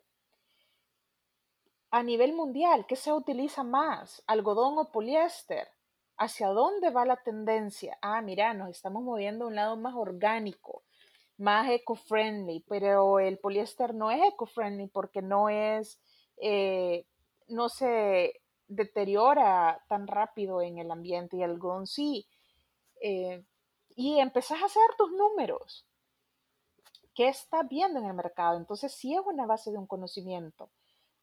[1.91, 4.23] A nivel mundial, ¿qué se utiliza más?
[4.29, 5.67] ¿Algodón o poliéster?
[6.17, 7.99] ¿Hacia dónde va la tendencia?
[8.01, 10.85] Ah, mira, nos estamos moviendo a un lado más orgánico,
[11.39, 16.01] más eco-friendly, pero el poliéster no es eco-friendly porque no es,
[16.37, 17.05] eh,
[17.49, 22.27] no se deteriora tan rápido en el ambiente y algodón sí.
[23.03, 23.45] Eh,
[23.97, 25.87] y empezás a hacer tus números.
[27.15, 28.57] ¿Qué está viendo en el mercado?
[28.57, 30.71] Entonces sí es una base de un conocimiento.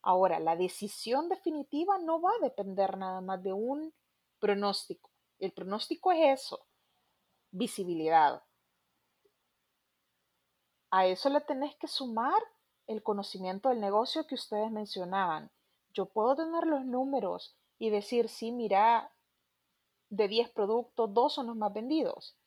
[0.02, 3.94] Ahora, la decisión definitiva no va a depender nada más de un
[4.40, 5.10] Pronóstico.
[5.40, 6.68] El pronóstico es eso,
[7.50, 8.44] visibilidad.
[10.92, 12.40] A eso le tenés que sumar
[12.86, 15.52] el conocimiento del negocio que ustedes mencionaban.
[15.98, 19.12] Yo puedo tener los números y decir, sí, mira,
[20.10, 22.38] de 10 productos, dos son los más vendidos.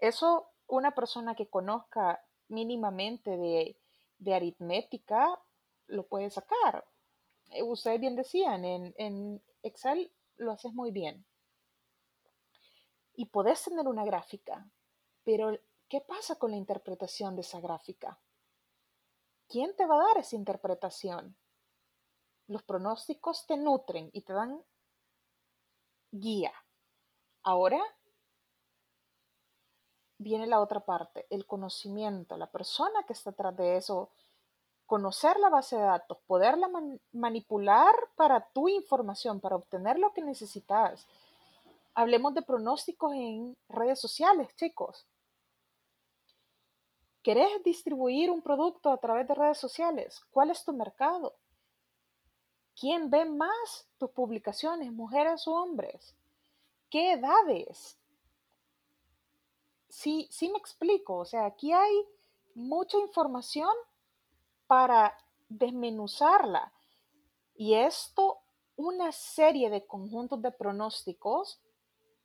[0.00, 3.78] Eso una persona que conozca mínimamente de,
[4.18, 5.40] de aritmética
[5.86, 6.84] lo puede sacar.
[7.52, 11.24] Eh, ustedes bien decían, en, en Excel lo haces muy bien.
[13.14, 14.68] Y podés tener una gráfica,
[15.22, 15.56] pero
[15.88, 18.18] ¿qué pasa con la interpretación de esa gráfica?
[19.46, 21.36] ¿Quién te va a dar esa interpretación?
[22.46, 24.62] Los pronósticos te nutren y te dan
[26.10, 26.52] guía.
[27.42, 27.80] Ahora
[30.18, 34.10] viene la otra parte, el conocimiento, la persona que está atrás de eso
[34.86, 36.70] conocer la base de datos, poderla
[37.12, 41.06] manipular para tu información, para obtener lo que necesitas.
[41.94, 45.06] Hablemos de pronósticos en redes sociales, chicos.
[47.22, 50.22] ¿Querés distribuir un producto a través de redes sociales?
[50.30, 51.34] ¿Cuál es tu mercado?
[52.78, 56.14] ¿Quién ve más tus publicaciones, mujeres o hombres?
[56.90, 57.98] ¿Qué edades?
[59.88, 61.18] Sí, sí me explico.
[61.18, 62.04] O sea, aquí hay
[62.54, 63.70] mucha información
[64.66, 65.16] para
[65.48, 66.72] desmenuzarla.
[67.54, 68.40] Y esto,
[68.76, 71.60] una serie de conjuntos de pronósticos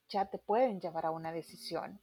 [0.07, 2.01] ya te pueden llevar a una decisión.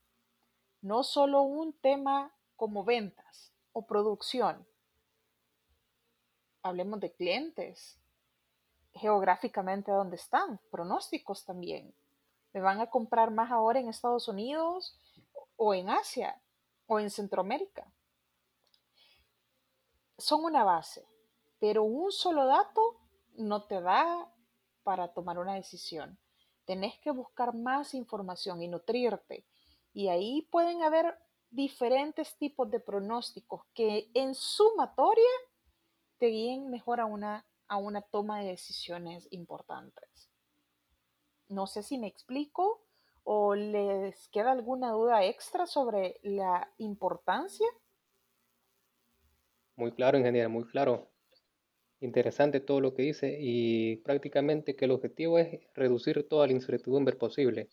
[0.83, 4.67] No solo un tema como ventas o producción.
[6.63, 7.99] Hablemos de clientes,
[8.97, 11.95] geográficamente dónde están, pronósticos también.
[12.53, 14.99] ¿Me van a comprar más ahora en Estados Unidos
[15.57, 16.41] o en Asia
[16.87, 17.87] o en Centroamérica?
[20.19, 21.07] son una base,
[21.59, 22.97] pero un solo dato
[23.37, 24.33] no te da
[24.83, 26.19] para tomar una decisión.
[26.65, 29.47] Tenés que buscar más información y nutrirte.
[29.93, 31.19] Y ahí pueden haber
[31.51, 35.25] diferentes tipos de pronósticos que en sumatoria
[36.19, 40.31] te guíen mejor a una, a una toma de decisiones importantes.
[41.49, 42.83] No sé si me explico
[43.25, 47.67] o les queda alguna duda extra sobre la importancia
[49.77, 51.11] muy claro, ingeniero, muy claro.
[52.01, 57.17] Interesante todo lo que dice y prácticamente que el objetivo es reducir toda la incertidumbre
[57.17, 57.69] posible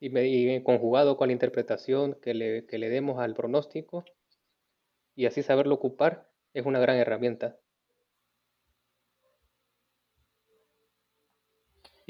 [0.00, 4.04] y, conjugado con la interpretación que le, le demos al pronóstico
[5.14, 7.58] y así saberlo ocupar es una gran herramienta.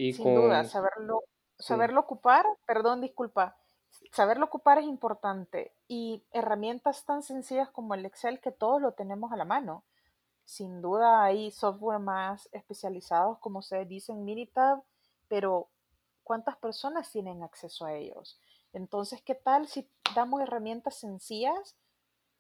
[0.00, 1.24] Y Sin duda, saberlo,
[1.58, 3.58] saberlo ocupar, perdón, disculpa,
[4.12, 9.30] saberlo ocupar es importante y herramientas tan sencillas como el Excel que todos lo tenemos
[9.30, 9.84] a la mano.
[10.46, 14.82] Sin duda hay software más especializados, como ustedes dicen, Minitab,
[15.28, 15.68] pero
[16.24, 18.40] ¿cuántas personas tienen acceso a ellos?
[18.72, 21.76] Entonces, ¿qué tal si damos herramientas sencillas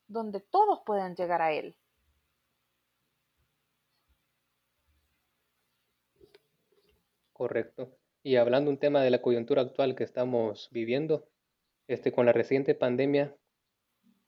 [0.08, 1.76] donde todos puedan llegar a él?
[7.40, 7.96] Correcto.
[8.22, 11.26] Y hablando un tema de la coyuntura actual que estamos viviendo,
[11.88, 13.34] este, con la reciente pandemia,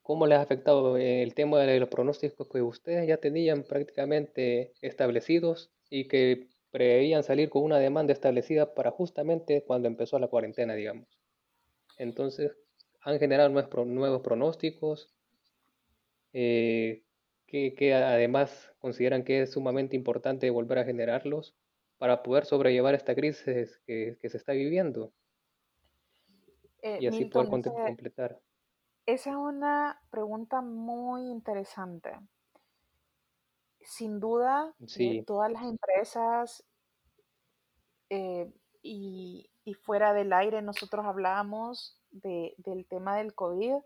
[0.01, 5.71] ¿cómo les ha afectado el tema de los pronósticos que ustedes ya tenían prácticamente establecidos
[5.91, 11.07] y que preveían salir con una demanda establecida para justamente cuando empezó la cuarentena, digamos?
[11.99, 12.57] Entonces,
[13.03, 13.51] han generado
[13.85, 15.13] nuevos, pronósticos,
[16.33, 17.03] eh,
[17.47, 21.55] que, además consideran que es sumamente importante volver a generarlos
[22.03, 25.13] para poder sobrellevar esta crisis que, se está viviendo.
[26.81, 28.41] Eh, y así poder completar.
[29.07, 32.11] Esa es una pregunta muy interesante.
[33.83, 36.65] Sin duda, eh, todas las empresas
[38.09, 43.77] y, y, fuera del aire nosotros hablábamos de, del tema del COVID.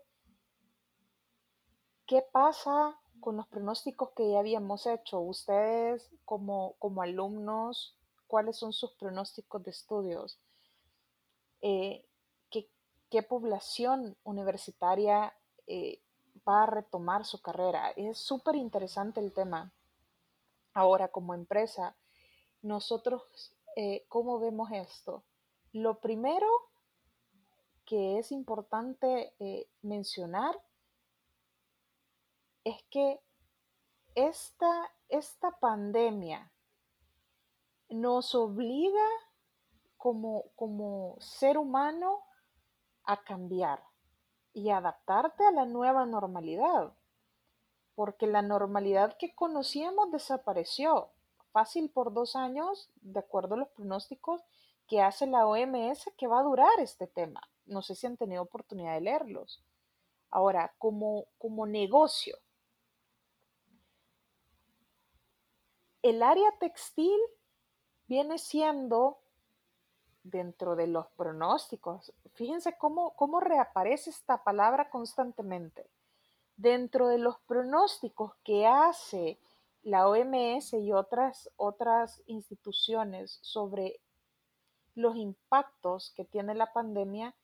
[2.07, 5.19] ¿Qué pasa con los pronósticos que ya habíamos hecho?
[5.19, 7.96] Ustedes como, como alumnos,
[8.27, 10.39] ¿cuáles son sus pronósticos de estudios?
[11.61, 12.05] Eh,
[12.49, 12.69] ¿qué,
[13.09, 15.33] ¿qué, población universitaria
[15.65, 16.01] eh,
[16.47, 17.91] va a retomar su carrera?
[17.91, 19.73] Es súper interesante el tema.
[20.73, 21.97] Ahora, como empresa,
[22.61, 25.23] nosotros, eh, ¿cómo vemos esto?
[25.71, 26.47] Lo primero
[27.85, 29.33] que es importante
[29.81, 30.61] mencionar
[32.65, 33.21] es que
[34.13, 36.51] esta, esta pandemia
[37.89, 39.07] nos obliga
[39.97, 42.23] como, como ser humano
[43.03, 43.83] a cambiar
[44.53, 46.93] y adaptarte a la nueva normalidad,
[47.95, 51.09] porque la normalidad que conocíamos desapareció
[51.51, 54.43] fácil por dos años, de acuerdo a los pronósticos
[54.87, 57.41] que hace la OMS, que va a durar este tema.
[57.65, 59.63] No sé si han tenido oportunidad de leerlos.
[60.29, 62.37] Ahora, como, como negocio,
[66.01, 67.19] el área textil
[68.07, 69.19] viene siendo
[70.23, 72.13] dentro de los pronósticos.
[72.33, 75.89] Fíjense cómo, cómo reaparece esta palabra constantemente.
[76.55, 79.39] Dentro de los pronósticos que hace
[79.83, 83.99] la OMS y otras, otras instituciones sobre
[84.95, 87.35] los impactos que tiene la pandemia,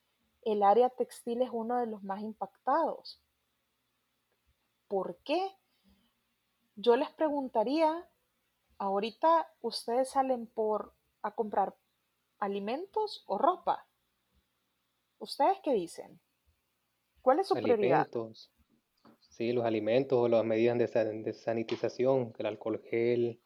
[0.41, 3.21] el área textil es uno de los más impactados.
[4.87, 5.55] ¿Por qué?
[6.75, 8.05] Yo les preguntaría,
[8.83, 11.73] ahorita ustedes salen por a comprar
[12.39, 13.87] alimentos o ropa.
[15.19, 16.19] ¿Ustedes qué dicen?
[17.21, 18.09] ¿Cuál es su prioridad?
[19.21, 23.41] Sí, los alimentos o las medidas de, sanitización, el alcohol gel,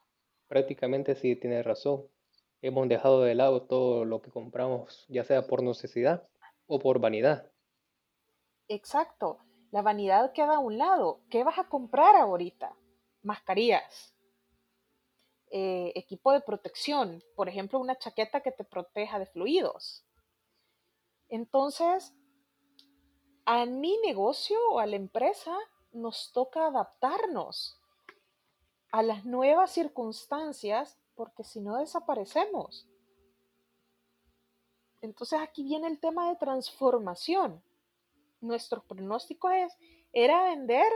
[0.48, 2.08] prácticamente sí tiene razón.
[2.64, 6.28] Hemos dejado de lado todo lo que compramos, ya sea por necesidad
[6.66, 7.52] o por vanidad.
[8.68, 9.38] Exacto,
[9.70, 11.22] la vanidad queda a un lado.
[11.30, 12.76] ¿Qué vas a comprar ahorita?
[13.22, 14.17] Mascarillas,
[15.52, 20.04] eh, equipo de protección, por ejemplo, una chaqueta que te proteja de fluidos.
[21.30, 22.14] Entonces,
[23.46, 25.56] a mi negocio o a la empresa
[25.94, 27.80] nos toca adaptarnos
[28.92, 32.88] a las nuevas circunstancias porque si no desaparecemos.
[35.02, 37.64] Entonces aquí viene el tema de transformación.
[38.42, 39.74] Nuestro pronóstico es,
[40.12, 40.92] era vender,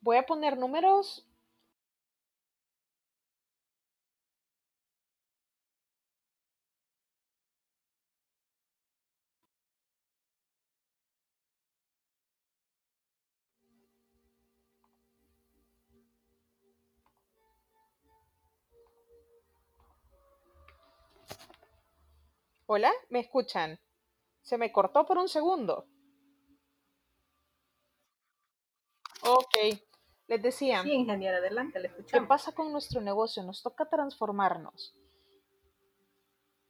[0.00, 1.26] voy a poner números
[22.72, 23.80] Hola, ¿me escuchan?
[24.42, 25.88] Se me cortó por un segundo.
[29.24, 29.56] Ok,
[30.28, 30.80] les decía.
[30.84, 32.12] Sí, ingeniera, adelante, le escuchamos.
[32.12, 33.42] ¿Qué pasa con nuestro negocio?
[33.42, 34.94] Nos toca transformarnos.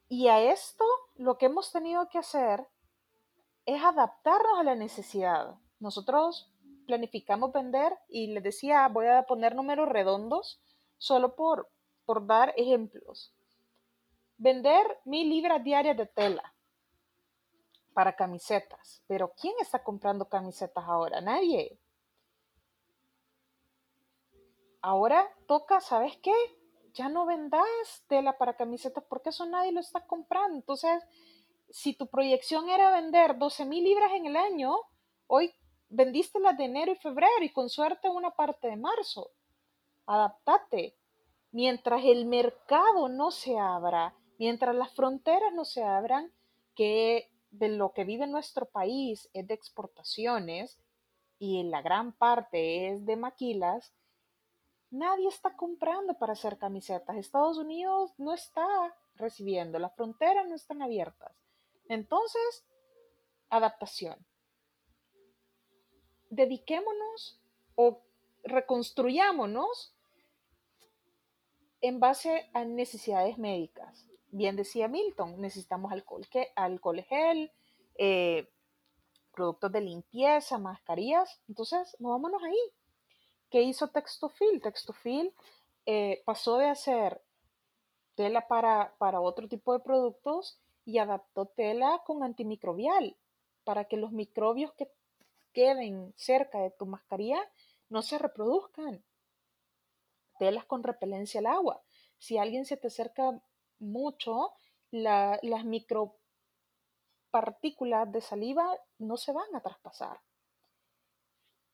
[0.09, 0.87] Y a esto
[1.17, 2.67] lo que hemos tenido que hacer
[3.67, 5.59] es adaptarnos a la necesidad.
[5.81, 6.51] Nosotros
[6.87, 10.63] planificamos vender y les decía, voy a poner números redondos
[10.97, 11.71] solo por,
[12.07, 13.35] por dar ejemplos
[14.41, 16.55] vender mil libras diarias de tela
[17.93, 19.03] para camisetas.
[19.07, 21.21] Pero ¿quién está comprando camisetas ahora?
[21.21, 21.79] Nadie.
[24.81, 26.33] Ahora toca, ¿sabes qué?
[26.95, 27.63] Ya no vendas
[28.09, 30.57] tela para camisetas porque eso nadie lo está comprando.
[30.57, 31.05] Entonces,
[31.69, 34.75] si tu proyección era vender 12 mil libras en el año,
[35.27, 35.55] hoy
[35.91, 39.33] vendiste las de enero y febrero y con suerte una parte de marzo.
[40.07, 40.97] Adaptate.
[41.53, 46.33] Mientras el mercado no se abra, Mientras las fronteras no se abran,
[46.75, 50.79] que de lo que vive nuestro país es de exportaciones
[51.39, 53.93] y la gran parte es de maquilas,
[54.89, 57.19] nadie está comprando para hacer camisetas.
[57.19, 58.67] Estados Unidos no está
[59.17, 61.37] recibiendo, las fronteras no están abiertas.
[61.91, 62.65] Entonces,
[63.51, 64.25] adaptación.
[66.31, 67.39] Dediquémonos
[67.75, 68.01] o
[68.45, 69.95] reconstruyámonos
[71.83, 74.10] en base a necesidades médicas.
[74.33, 77.53] Bien decía Milton, necesitamos alcohol, alcohol gel,
[77.97, 78.49] eh,
[79.33, 81.41] productos de limpieza, mascarillas.
[81.49, 82.73] Entonces, movámonos ahí.
[83.51, 84.61] ¿Qué hizo Textofil?
[84.63, 85.35] Textofil
[85.87, 87.21] eh, pasó de hacer
[88.15, 93.17] tela para, para otro tipo de productos y adaptó tela con antimicrobial
[93.65, 94.91] para que los microbios que
[95.53, 97.41] queden cerca de tu mascarilla
[97.89, 99.03] no se reproduzcan.
[100.39, 101.83] Telas con repelencia al agua.
[102.19, 103.41] Si alguien se te acerca
[103.81, 104.53] mucho,
[104.91, 108.69] las micropartículas de saliva
[108.99, 110.21] no se van a traspasar.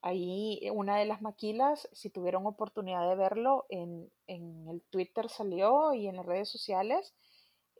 [0.02, 6.06] Ahí una de las maquilas, si tuvieron oportunidad de verlo, en, el Twitter salió y
[6.06, 7.14] en las redes sociales,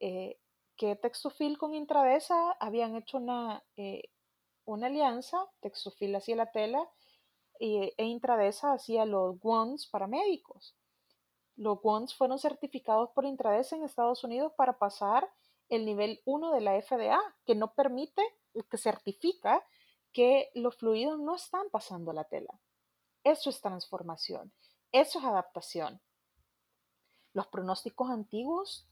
[0.01, 0.39] eh,
[0.77, 4.11] que Textofil con Intradesa habían hecho una, eh,
[4.65, 6.89] una alianza, Textofil hacía la tela
[7.59, 10.77] e Intradesa hacía los guantes para médicos.
[11.57, 15.29] Los guantes fueron certificados por Intradesa en Estados Unidos para pasar
[15.69, 18.23] el nivel 1 de la FDA, que no permite,
[18.71, 19.65] que certifica
[20.13, 22.61] que los fluidos no están pasando la tela.
[23.25, 24.53] Eso es transformación,
[24.93, 26.01] eso es adaptación.
[27.33, 28.87] Los pronósticos antiguos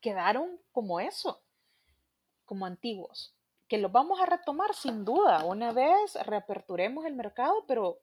[0.00, 1.42] quedaron como eso,
[2.44, 3.34] como antiguos,
[3.66, 7.98] que los vamos a retomar sin duda una vez reaperturemos el mercado, pero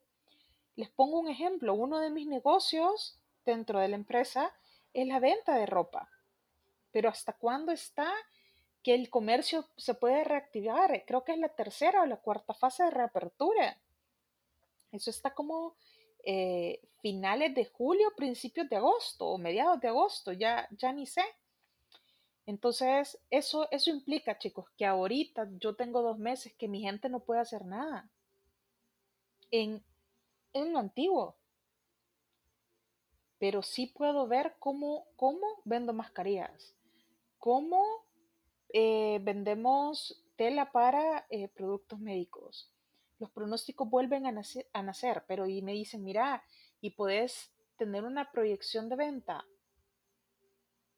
[0.76, 4.54] les pongo un ejemplo, uno de mis negocios dentro de la empresa
[4.94, 6.10] es la venta de ropa,
[6.92, 8.12] pero ¿hasta cuándo está
[8.84, 11.04] que el comercio se puede reactivar.
[11.06, 13.78] Creo que es la tercera o la cuarta fase de reapertura.
[14.92, 15.76] Eso está como
[16.24, 21.24] eh, finales de julio, principios de agosto o mediados de agosto, ya, ya ni sé.
[22.46, 27.20] Entonces, eso, eso implica, chicos, que ahorita yo tengo dos meses que mi gente no
[27.20, 28.10] puede hacer nada.
[29.52, 29.84] En,
[30.54, 31.36] en lo antiguo.
[33.40, 36.76] Pero sí puedo ver cómo, cómo vendo mascarillas,
[37.38, 37.84] cómo
[38.74, 42.72] eh, vendemos tela para eh, productos médicos.
[43.18, 46.44] Los pronósticos vuelven a nacer, pero y me dicen, mira,
[46.80, 49.46] y puedes tener una proyección de venta.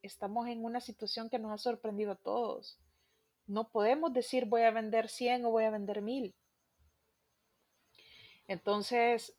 [0.03, 2.79] Estamos en una situación que nos ha sorprendido a todos.
[3.47, 6.35] No podemos decir voy a vender 100 o voy a vender 1000.
[8.47, 9.35] Entonces,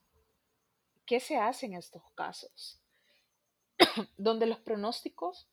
[1.06, 2.81] ¿qué se hace en estos casos?
[4.16, 5.48] Donde los pronósticos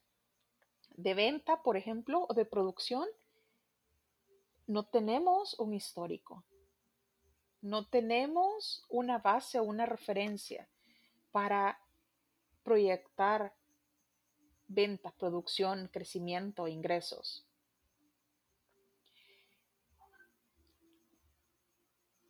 [0.95, 3.07] de venta, por ejemplo, o de producción,
[4.67, 6.43] no tenemos un histórico.
[7.61, 10.67] No tenemos una base o una referencia
[11.31, 11.79] para
[12.63, 13.53] proyectar
[14.67, 17.45] ventas, producción, crecimiento, ingresos.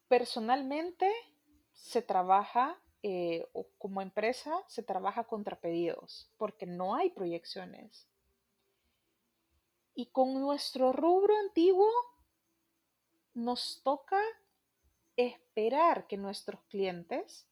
[0.07, 1.11] Personalmente
[1.73, 3.47] se trabaja eh,
[3.77, 8.07] como empresa, se trabaja contra pedidos porque no hay proyecciones.
[9.95, 11.89] Y con nuestro rubro antiguo
[13.33, 14.21] nos toca
[15.15, 17.47] esperar que nuestros clientes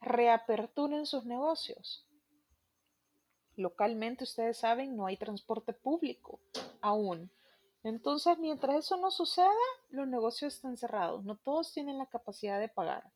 [0.00, 2.06] reaperturen sus negocios.
[3.56, 6.40] Localmente, ustedes saben, no hay transporte público
[6.80, 7.30] aún.
[7.84, 9.50] Entonces, mientras eso no suceda,
[9.90, 11.24] los negocios están cerrados.
[11.24, 13.10] No todos tienen la capacidad de pagar.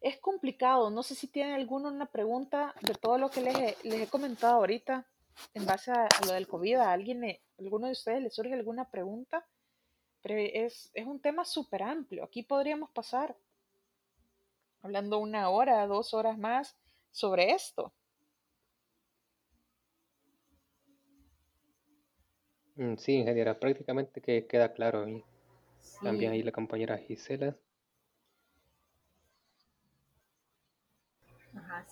[0.00, 0.90] Es complicado.
[0.90, 4.56] No sé si tienen alguna una pregunta de todo lo que les les he comentado
[4.56, 5.06] ahorita
[5.54, 9.46] en base a, lo del COVID, a alguien, alguno de ustedes le surge alguna pregunta,
[10.22, 12.24] pero es, es un tema súper amplio.
[12.24, 13.36] Aquí podríamos pasar
[14.82, 16.76] hablando una hora, dos horas más
[17.10, 17.92] sobre esto.
[22.76, 25.24] Mm, sí, ingeniera, prácticamente que queda claro ahí.
[26.02, 27.56] También ahí la compañera Gisela.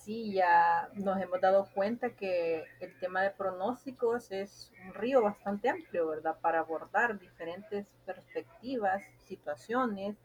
[0.05, 5.67] Sí, ya nos hemos dado cuenta que el tema de pronósticos es un río bastante
[5.67, 6.37] amplio, ¿verdad?
[6.41, 10.15] Para abordar diferentes perspectivas, situaciones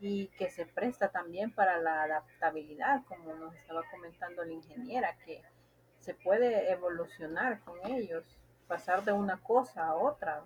[0.00, 5.42] y que se presta también para la adaptabilidad, como nos estaba comentando la ingeniera, que
[6.00, 8.24] se puede evolucionar con ellos,
[8.66, 10.44] pasar de una cosa a otra.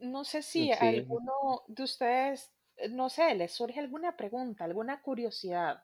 [0.00, 2.52] No sé si a alguno de ustedes,
[2.90, 5.82] no sé, les surge alguna pregunta, alguna curiosidad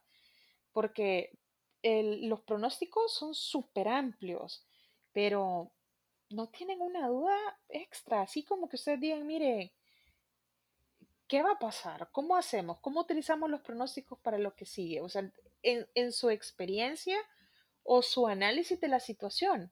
[0.75, 1.31] porque
[1.85, 4.67] los pronósticos son súper amplios,
[5.13, 5.71] pero
[6.31, 7.37] no tienen una duda
[7.69, 9.73] extra, así como que ustedes digan, mire,
[11.29, 12.09] ¿qué va a pasar?
[12.11, 12.81] ¿Cómo hacemos?
[12.81, 15.01] ¿Cómo utilizamos los pronósticos para lo que sigue?
[15.01, 15.31] O sea,
[15.63, 17.19] en, su experiencia
[17.83, 19.71] o su análisis de la situación.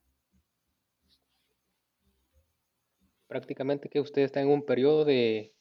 [3.27, 5.55] Prácticamente que usted está en un periodo de,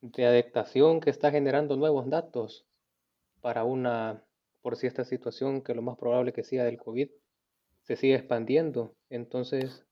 [0.00, 2.66] de adaptación que está generando nuevos datos
[3.40, 4.24] para una,
[4.62, 7.10] por si esta situación, que lo más probable que sea del COVID,
[7.82, 8.94] se sigue expandiendo.
[9.10, 9.84] Entonces,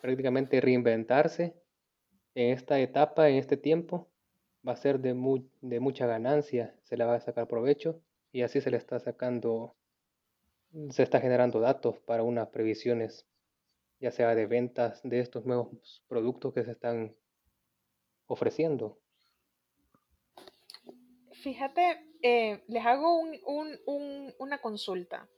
[0.00, 1.54] prácticamente reinventarse
[2.34, 4.08] en esta etapa, en este tiempo,
[4.66, 5.14] va a ser de,
[5.60, 8.00] de mucha ganancia, se le va a sacar provecho
[8.32, 9.74] y así se le está sacando,
[10.90, 13.26] se está generando datos para unas previsiones,
[14.00, 17.14] ya sea de ventas de estos nuevos productos que se están
[18.26, 18.98] ofreciendo.
[21.32, 23.22] Fíjate, eh, les hago
[24.38, 25.28] una consulta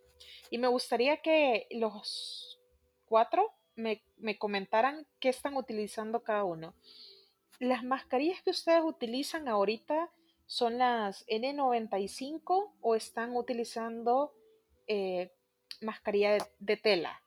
[0.49, 2.59] y me gustaría que los
[3.05, 6.75] cuatro me, me comentaran qué están utilizando cada uno.
[7.59, 10.11] Las mascarillas que ustedes utilizan ahorita
[10.47, 14.33] son las N95 o están utilizando
[14.87, 15.31] eh,
[15.83, 17.21] mascarilla de, tela.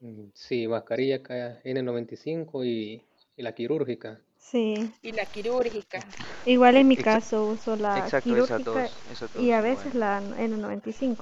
[0.00, 3.02] Mm, sí, mascarilla N95 y,
[3.42, 4.20] la quirúrgica.
[4.50, 4.94] Sí.
[5.02, 5.98] Y la quirúrgica.
[6.44, 8.88] Igual en mi caso uso la quirúrgica
[9.36, 11.16] y a veces la N95.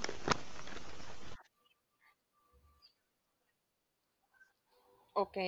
[5.14, 5.38] Ok.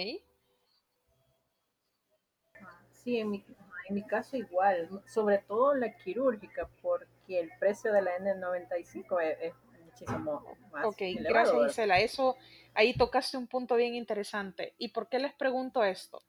[2.93, 3.45] Sí, en mi,
[3.89, 9.53] en mi caso igual, sobre todo la quirúrgica, porque el precio de la N95 es,
[9.85, 10.87] muchísimo más.
[10.87, 12.01] Ok, gracias Gisela.
[12.01, 12.37] Eso,
[12.73, 14.73] ahí tocaste un punto bien interesante.
[14.79, 16.23] ¿Y por qué les pregunto esto?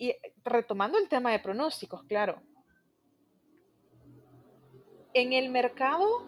[0.00, 2.40] Y retomando el tema de pronósticos, claro.
[5.12, 6.24] En el mercado,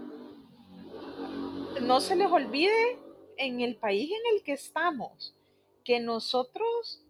[1.80, 2.98] no se les olvide
[3.38, 5.34] en el país en el que estamos,
[5.84, 7.02] que nosotros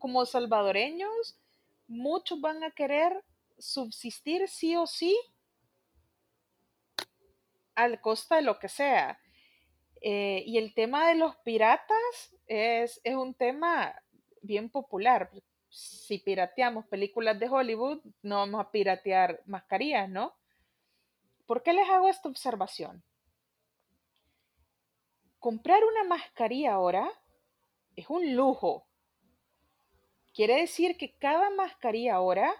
[0.00, 1.38] como salvadoreños,
[1.86, 3.24] muchos van a querer
[3.56, 5.16] subsistir sí o sí
[7.76, 9.20] al costa de lo que sea.
[10.02, 13.94] Eh, y el tema de los piratas es, es un tema
[14.42, 15.30] bien popular.
[15.74, 20.34] Si pirateamos películas de Hollywood, no vamos a piratear mascarillas, ¿no?
[21.46, 23.02] ¿Por qué les hago esta observación?
[25.44, 27.06] comprar una mascarilla ahora
[27.96, 28.86] es un lujo.
[30.32, 32.50] Quiere decir que cada mascarilla ahora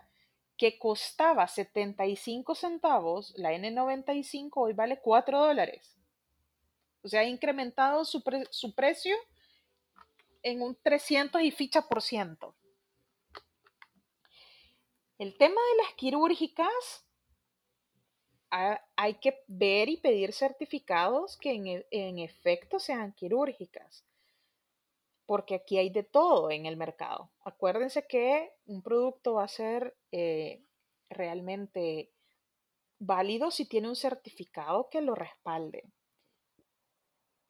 [0.59, 5.97] que costaba 75 centavos, la N95 hoy vale 4 dólares.
[7.01, 9.17] O sea, ha incrementado su, su precio
[10.43, 12.55] en un 300 y ficha por ciento.
[15.19, 17.07] El tema de las quirúrgicas
[18.97, 24.05] hay que ver y pedir certificados que e, en, efecto sean quirúrgicas,
[25.27, 27.31] porque aquí hay de todo en el mercado.
[27.41, 30.63] Acuérdense que un producto va a ser eh,
[31.09, 32.13] realmente
[32.99, 35.85] válido si tiene un certificado que lo respalde.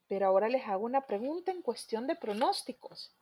[0.07, 3.15] Pero ahora les hago una pregunta en cuestión de pronósticos.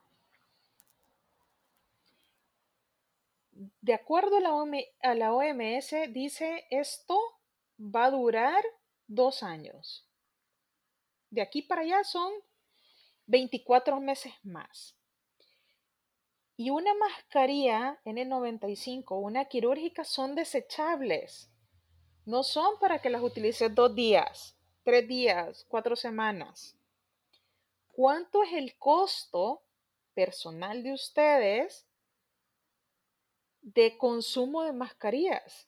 [3.81, 7.19] De acuerdo a la, OMS, dice esto
[7.79, 8.63] va a durar
[9.07, 10.07] dos años.
[11.29, 12.31] De aquí para allá son
[13.27, 14.95] 24 meses más.
[16.55, 21.51] Y una mascarilla N95, una quirúrgica, son desechables.
[22.25, 26.77] No son para que las utilices dos días, tres días, cuatro semanas.
[27.91, 29.63] ¿Cuánto es el costo
[30.13, 31.87] personal de ustedes
[33.63, 35.67] de consumo de mascarillas?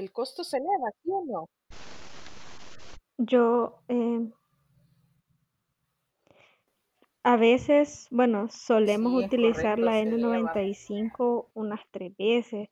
[0.00, 1.48] el costo se eleva, ¿sí o no?
[3.18, 4.32] Yo em,
[7.22, 12.68] a veces, bueno, solemos utilizar la N95 unas tres veces,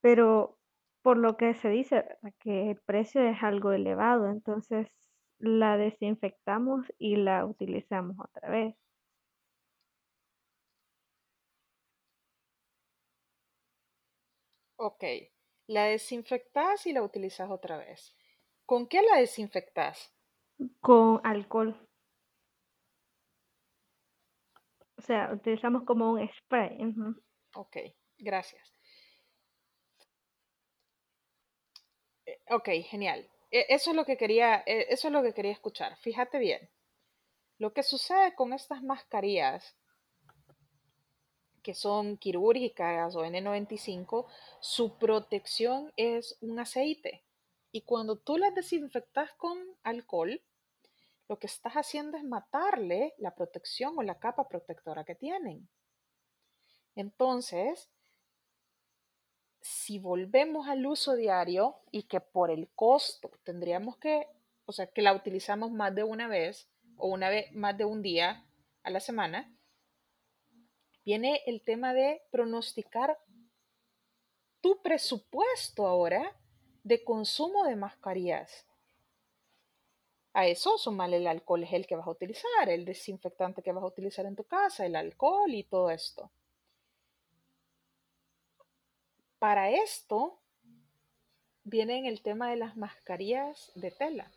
[0.00, 0.56] pero
[1.02, 2.04] por lo que se dice,
[2.38, 4.88] que el precio es algo elevado, entonces
[5.38, 8.74] la desinfectamos y la utilizamos otra vez.
[14.76, 15.04] Ok.
[15.66, 18.14] La desinfectas y la utilizas otra vez.
[18.66, 20.12] ¿Con qué la desinfectas?
[20.80, 21.74] Con alcohol.
[24.96, 26.78] O sea, utilizamos como un spray.
[27.56, 27.76] Ok,
[28.18, 28.72] gracias.
[32.26, 33.28] Eh, ok, genial.
[33.54, 35.96] E, eso es lo que quería, e, eso es lo que quería escuchar.
[35.98, 36.68] Fíjate bien.
[37.58, 39.76] Lo que sucede con estas mascarillas
[41.62, 44.26] que son quirúrgicas o N95,
[44.60, 47.24] su protección es un aceite.
[47.72, 50.42] Y cuando tú las desinfectas con alcohol,
[51.28, 55.68] lo que estás haciendo es matarle la protección o la capa protectora que tienen.
[56.96, 57.88] Entonces,
[59.64, 64.28] si volvemos al uso diario y que por el costo tendríamos que,
[64.66, 68.02] o sea, que la utilizamos más de una vez o una vez más de un
[68.02, 68.44] día
[68.82, 69.50] a la semana,
[71.02, 73.18] viene el tema de pronosticar
[74.60, 76.36] tu presupuesto ahora
[76.82, 78.66] de consumo de mascarillas.
[80.34, 83.86] A eso sumale el alcohol gel que vas a utilizar, el desinfectante que vas a
[83.86, 86.30] utilizar en tu casa, el alcohol y todo esto.
[89.44, 90.40] Para esto
[91.64, 94.32] viene en el tema de las mascarillas de tela.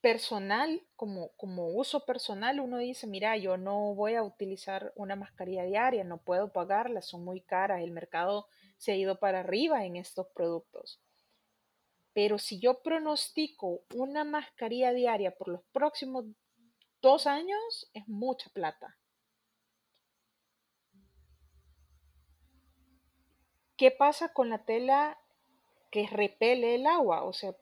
[0.00, 5.64] Personal, como, como uso personal, uno dice, mira, yo no voy a utilizar una mascarilla
[5.64, 8.48] diaria, no puedo pagarlas, son muy caras, el mercado
[8.78, 11.02] se ha ido para arriba en estos productos.
[12.14, 16.24] Pero si yo pronostico una mascarilla diaria por los próximos
[17.02, 18.96] dos años, es mucha plata.
[23.80, 25.18] ¿Qué pasa con la tela
[25.90, 27.22] que repele el agua?
[27.24, 27.56] O sea,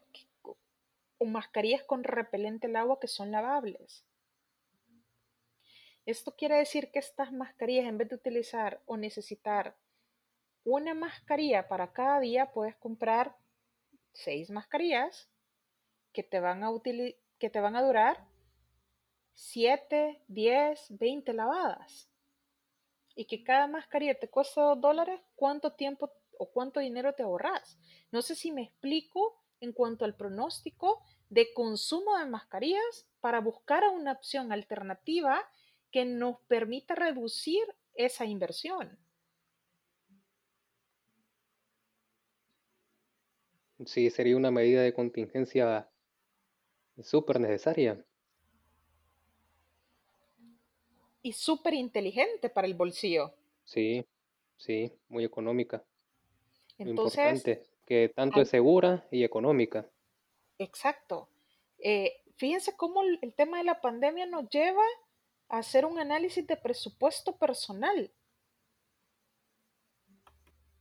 [1.16, 4.04] o mascarillas con repelente el agua que son lavables.
[6.06, 9.76] Esto quiere decir que estas mascarillas, en vez de utilizar o necesitar
[10.64, 13.36] una mascarilla para cada día, puedes comprar
[14.12, 15.30] seis mascarillas
[16.12, 16.70] que te van a,
[17.38, 18.26] que te van a durar
[19.34, 22.10] 7, 10, 20 lavadas
[23.18, 27.76] y que cada mascarilla te cuesta dos dólares, ¿cuánto tiempo o cuánto dinero te ahorras?
[28.12, 33.82] No sé si me explico en cuanto al pronóstico de consumo de mascarillas para buscar
[33.92, 35.50] una opción alternativa
[35.90, 37.64] que nos permita reducir
[37.94, 38.96] esa inversión.
[43.84, 45.90] Sí, sería una medida de contingencia
[47.02, 48.04] súper necesaria.
[51.28, 53.34] Y súper inteligente para el bolsillo.
[53.62, 54.02] Sí,
[54.56, 55.84] sí, muy económica.
[56.78, 59.86] Entonces, importante, que tanto es segura y económica.
[60.58, 61.28] Exacto.
[61.78, 64.82] Eh, fíjense cómo el, el tema de la pandemia nos lleva
[65.50, 68.10] a hacer un análisis de presupuesto personal.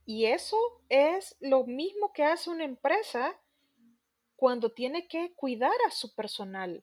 [0.06, 0.56] Y eso
[0.88, 3.38] es lo mismo que hace una empresa
[4.34, 6.82] cuando tiene que cuidar a su personal.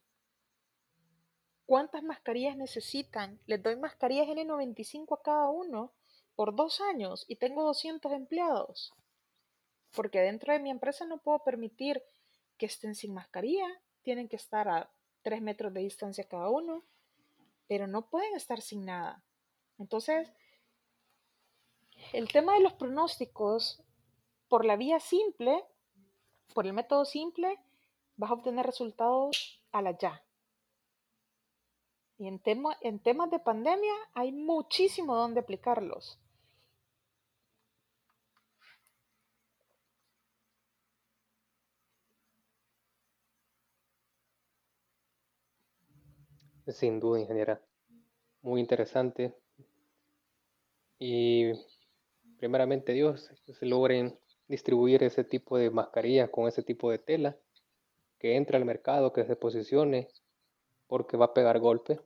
[1.66, 3.40] ¿Cuántas mascarillas necesitan?
[3.48, 5.92] Les doy mascarillas N95 a cada uno
[6.36, 8.94] por dos años y tengo 200 empleados.
[9.92, 12.04] Porque dentro de mi empresa no puedo permitir
[12.58, 13.68] que estén sin mascarilla.
[14.04, 14.92] Tienen que estar a
[15.24, 16.84] tres metros de distancia cada uno,
[17.68, 19.24] pero no pueden estar sin nada.
[19.80, 20.32] Entonces,
[22.14, 23.82] el tema de los pronósticos,
[24.48, 25.66] por la vía simple,
[26.54, 27.60] por el método simple,
[28.18, 30.25] vas a obtener resultados a la ya.
[32.18, 36.20] Y en, tema, en temas de pandemia hay muchísimo donde aplicarlos.
[46.68, 47.62] Sin duda, ingeniera.
[48.42, 49.36] Muy interesante.
[50.98, 51.52] Y
[52.38, 57.38] primeramente Dios, se logren distribuir ese tipo de mascarilla con ese tipo de tela,
[58.20, 60.08] que entre al mercado, que se posicione
[60.88, 62.00] porque va a pegar golpe,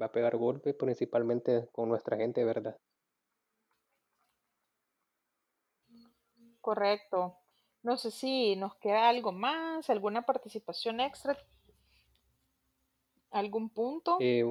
[0.00, 2.78] va a pegar golpe principalmente con nuestra gente, ¿verdad?
[6.60, 7.36] Correcto.
[7.82, 11.38] No sé si nos queda algo más, alguna participación extra,
[13.30, 14.16] algún punto.
[14.20, 14.44] Eh,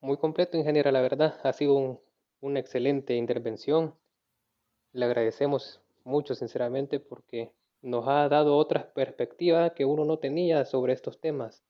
[0.00, 1.38] muy completo, ingeniera, la verdad.
[1.44, 2.02] Ha sido
[2.40, 3.94] una excelente intervención.
[4.92, 7.52] Le agradecemos mucho, sinceramente, porque
[7.82, 11.62] nos ha dado otras perspectivas que uno no tenía sobre estos temas.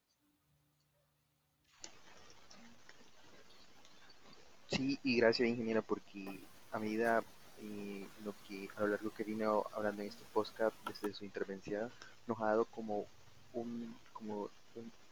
[4.70, 6.40] Sí, y gracias ingeniera porque
[6.72, 7.22] a medida
[7.60, 11.90] eh, lo que a lo largo que vino hablando en este podcast desde su intervención
[12.26, 13.06] nos ha dado como
[13.52, 14.48] un como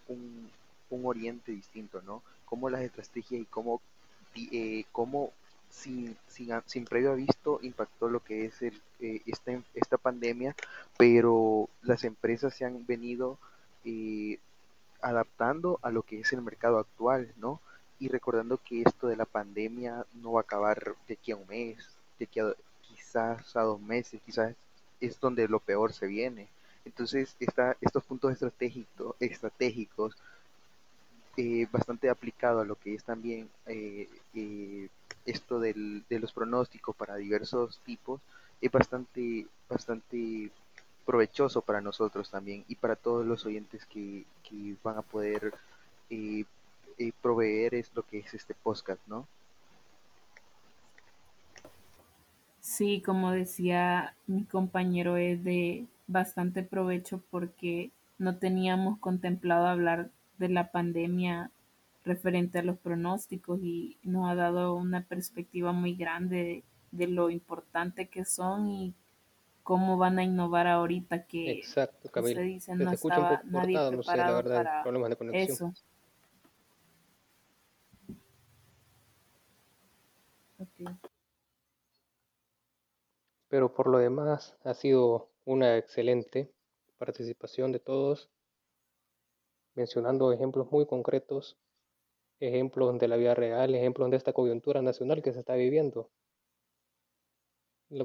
[0.07, 0.51] un,
[0.91, 2.23] un, oriente distinto, ¿no?
[2.45, 3.81] Cómo las estrategias y cómo,
[4.35, 5.33] eh, cómo
[5.69, 10.55] sin, sin, sin, previo aviso impactó lo que es el, eh, esta, esta pandemia,
[10.97, 13.39] pero las empresas se han venido
[13.85, 14.39] eh,
[15.03, 17.61] adaptando a lo que es el mercado actual, ¿no?
[17.99, 21.47] Y recordando que esto de la pandemia no va a acabar de aquí a un
[21.49, 21.77] mes,
[22.19, 24.55] de aquí a quizás a dos meses, quizás
[25.01, 26.49] es donde lo peor se viene.
[26.85, 30.17] Entonces, está, estos puntos estratégicos, estratégicos
[31.37, 34.89] eh, bastante aplicado a lo que es también eh, eh,
[35.25, 38.21] esto del, de los pronósticos para diversos tipos,
[38.61, 40.51] es bastante, bastante
[41.07, 45.55] provechoso para nosotros también y para todos los oyentes que, que van a poder
[46.99, 49.27] eh, proveer es lo que es este podcast, ¿no?
[52.61, 60.49] Sí, como decía mi compañero, es de bastante provecho porque no teníamos contemplado hablar de
[60.49, 61.51] la pandemia
[62.05, 68.09] referente a los pronósticos y nos ha dado una perspectiva muy grande de, lo importante
[68.09, 68.95] que son y
[69.63, 74.83] cómo van a innovar ahorita que Exacto, se dice no estaba nadie preparado para
[75.33, 75.73] eso.
[83.49, 86.53] Pero por lo demás ha sido una excelente
[86.99, 88.31] participación de todos,
[89.75, 91.57] mencionando ejemplos muy concretos,
[92.41, 96.11] ejemplos de la vida real, ejemplos de esta coyuntura nacional que se está viviendo,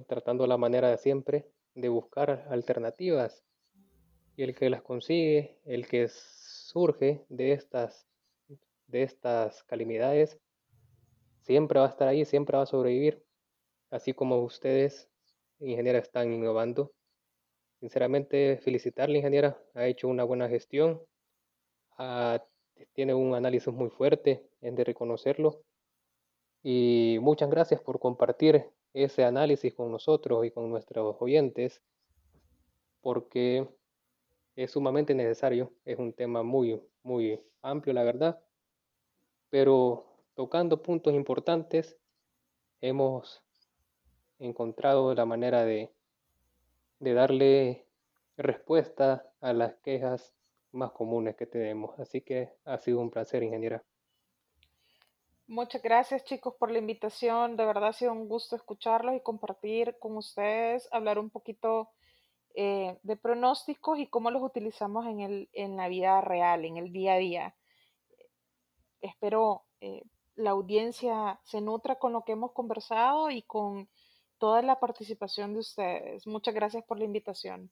[0.08, 3.44] tratando la manera de siempre de buscar alternativas.
[4.36, 8.08] Y el que las consigue, el que surge de estas,
[8.88, 10.40] de estas calamidades,
[11.44, 13.24] siempre va a estar ahí, siempre va a sobrevivir,
[13.90, 15.10] así como ustedes
[15.60, 16.92] ingeniera están innovando.
[17.80, 21.02] Sinceramente, felicitarle, ingeniera, ha hecho una buena gestión,
[22.94, 25.62] tiene un análisis muy fuerte, es de reconocerlo.
[26.64, 31.82] Y muchas gracias por compartir ese análisis con nosotros y con nuestros oyentes,
[33.02, 33.68] porque
[34.56, 38.42] es sumamente necesario, es un tema muy, muy amplio, la verdad,
[39.50, 41.98] pero tocando puntos importantes,
[42.82, 43.44] hemos
[44.40, 45.92] encontrado la manera de,
[47.00, 47.86] de darle
[48.38, 50.34] respuesta a las quejas
[50.72, 51.98] más comunes que tenemos.
[52.00, 53.84] Así que ha sido un placer, ingeniera.
[55.48, 57.56] Muchas gracias chicos por la invitación.
[57.58, 61.90] De verdad ha sido un gusto escucharlos y compartir con ustedes, hablar un poquito
[62.56, 66.92] eh, de pronósticos y cómo los utilizamos en, el, en la vida real, en el
[66.92, 67.56] día a día.
[69.02, 70.04] Espero eh,
[70.36, 73.90] la audiencia se nutra con lo que hemos conversado y con
[74.38, 76.28] toda la participación de ustedes.
[76.28, 77.72] Muchas gracias por la invitación.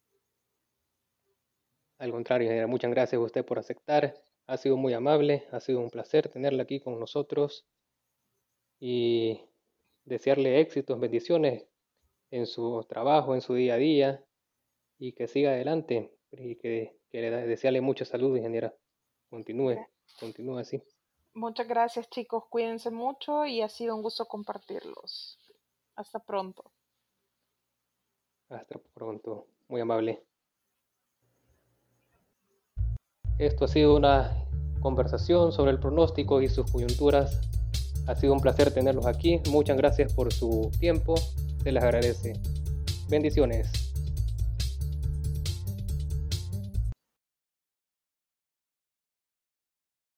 [1.98, 4.16] Al contrario, ingeniera, muchas gracias a usted por aceptar.
[4.48, 7.66] Ha sido muy amable, ha sido un placer tenerla aquí con nosotros
[8.80, 9.40] y
[10.06, 11.68] desearle éxitos, bendiciones
[12.32, 14.26] en su trabajo, en su día a día
[14.98, 18.74] y que siga adelante y que, que le desearle mucha salud, ingeniera.
[19.30, 19.78] Continúe,
[20.20, 20.82] continúe así.
[21.34, 25.40] Muchas gracias chicos, cuídense mucho y ha sido un gusto compartirlos.
[25.96, 26.72] Hasta pronto.
[28.50, 29.48] Hasta pronto.
[29.70, 30.22] Muy amable.
[33.38, 34.46] Esto ha sido una
[34.82, 37.40] conversación sobre el pronóstico y sus coyunturas.
[38.08, 39.40] Ha sido un placer tenerlos aquí.
[39.50, 41.16] Muchas gracias por su tiempo.
[41.64, 42.34] Se les agradece.
[43.10, 43.91] Bendiciones.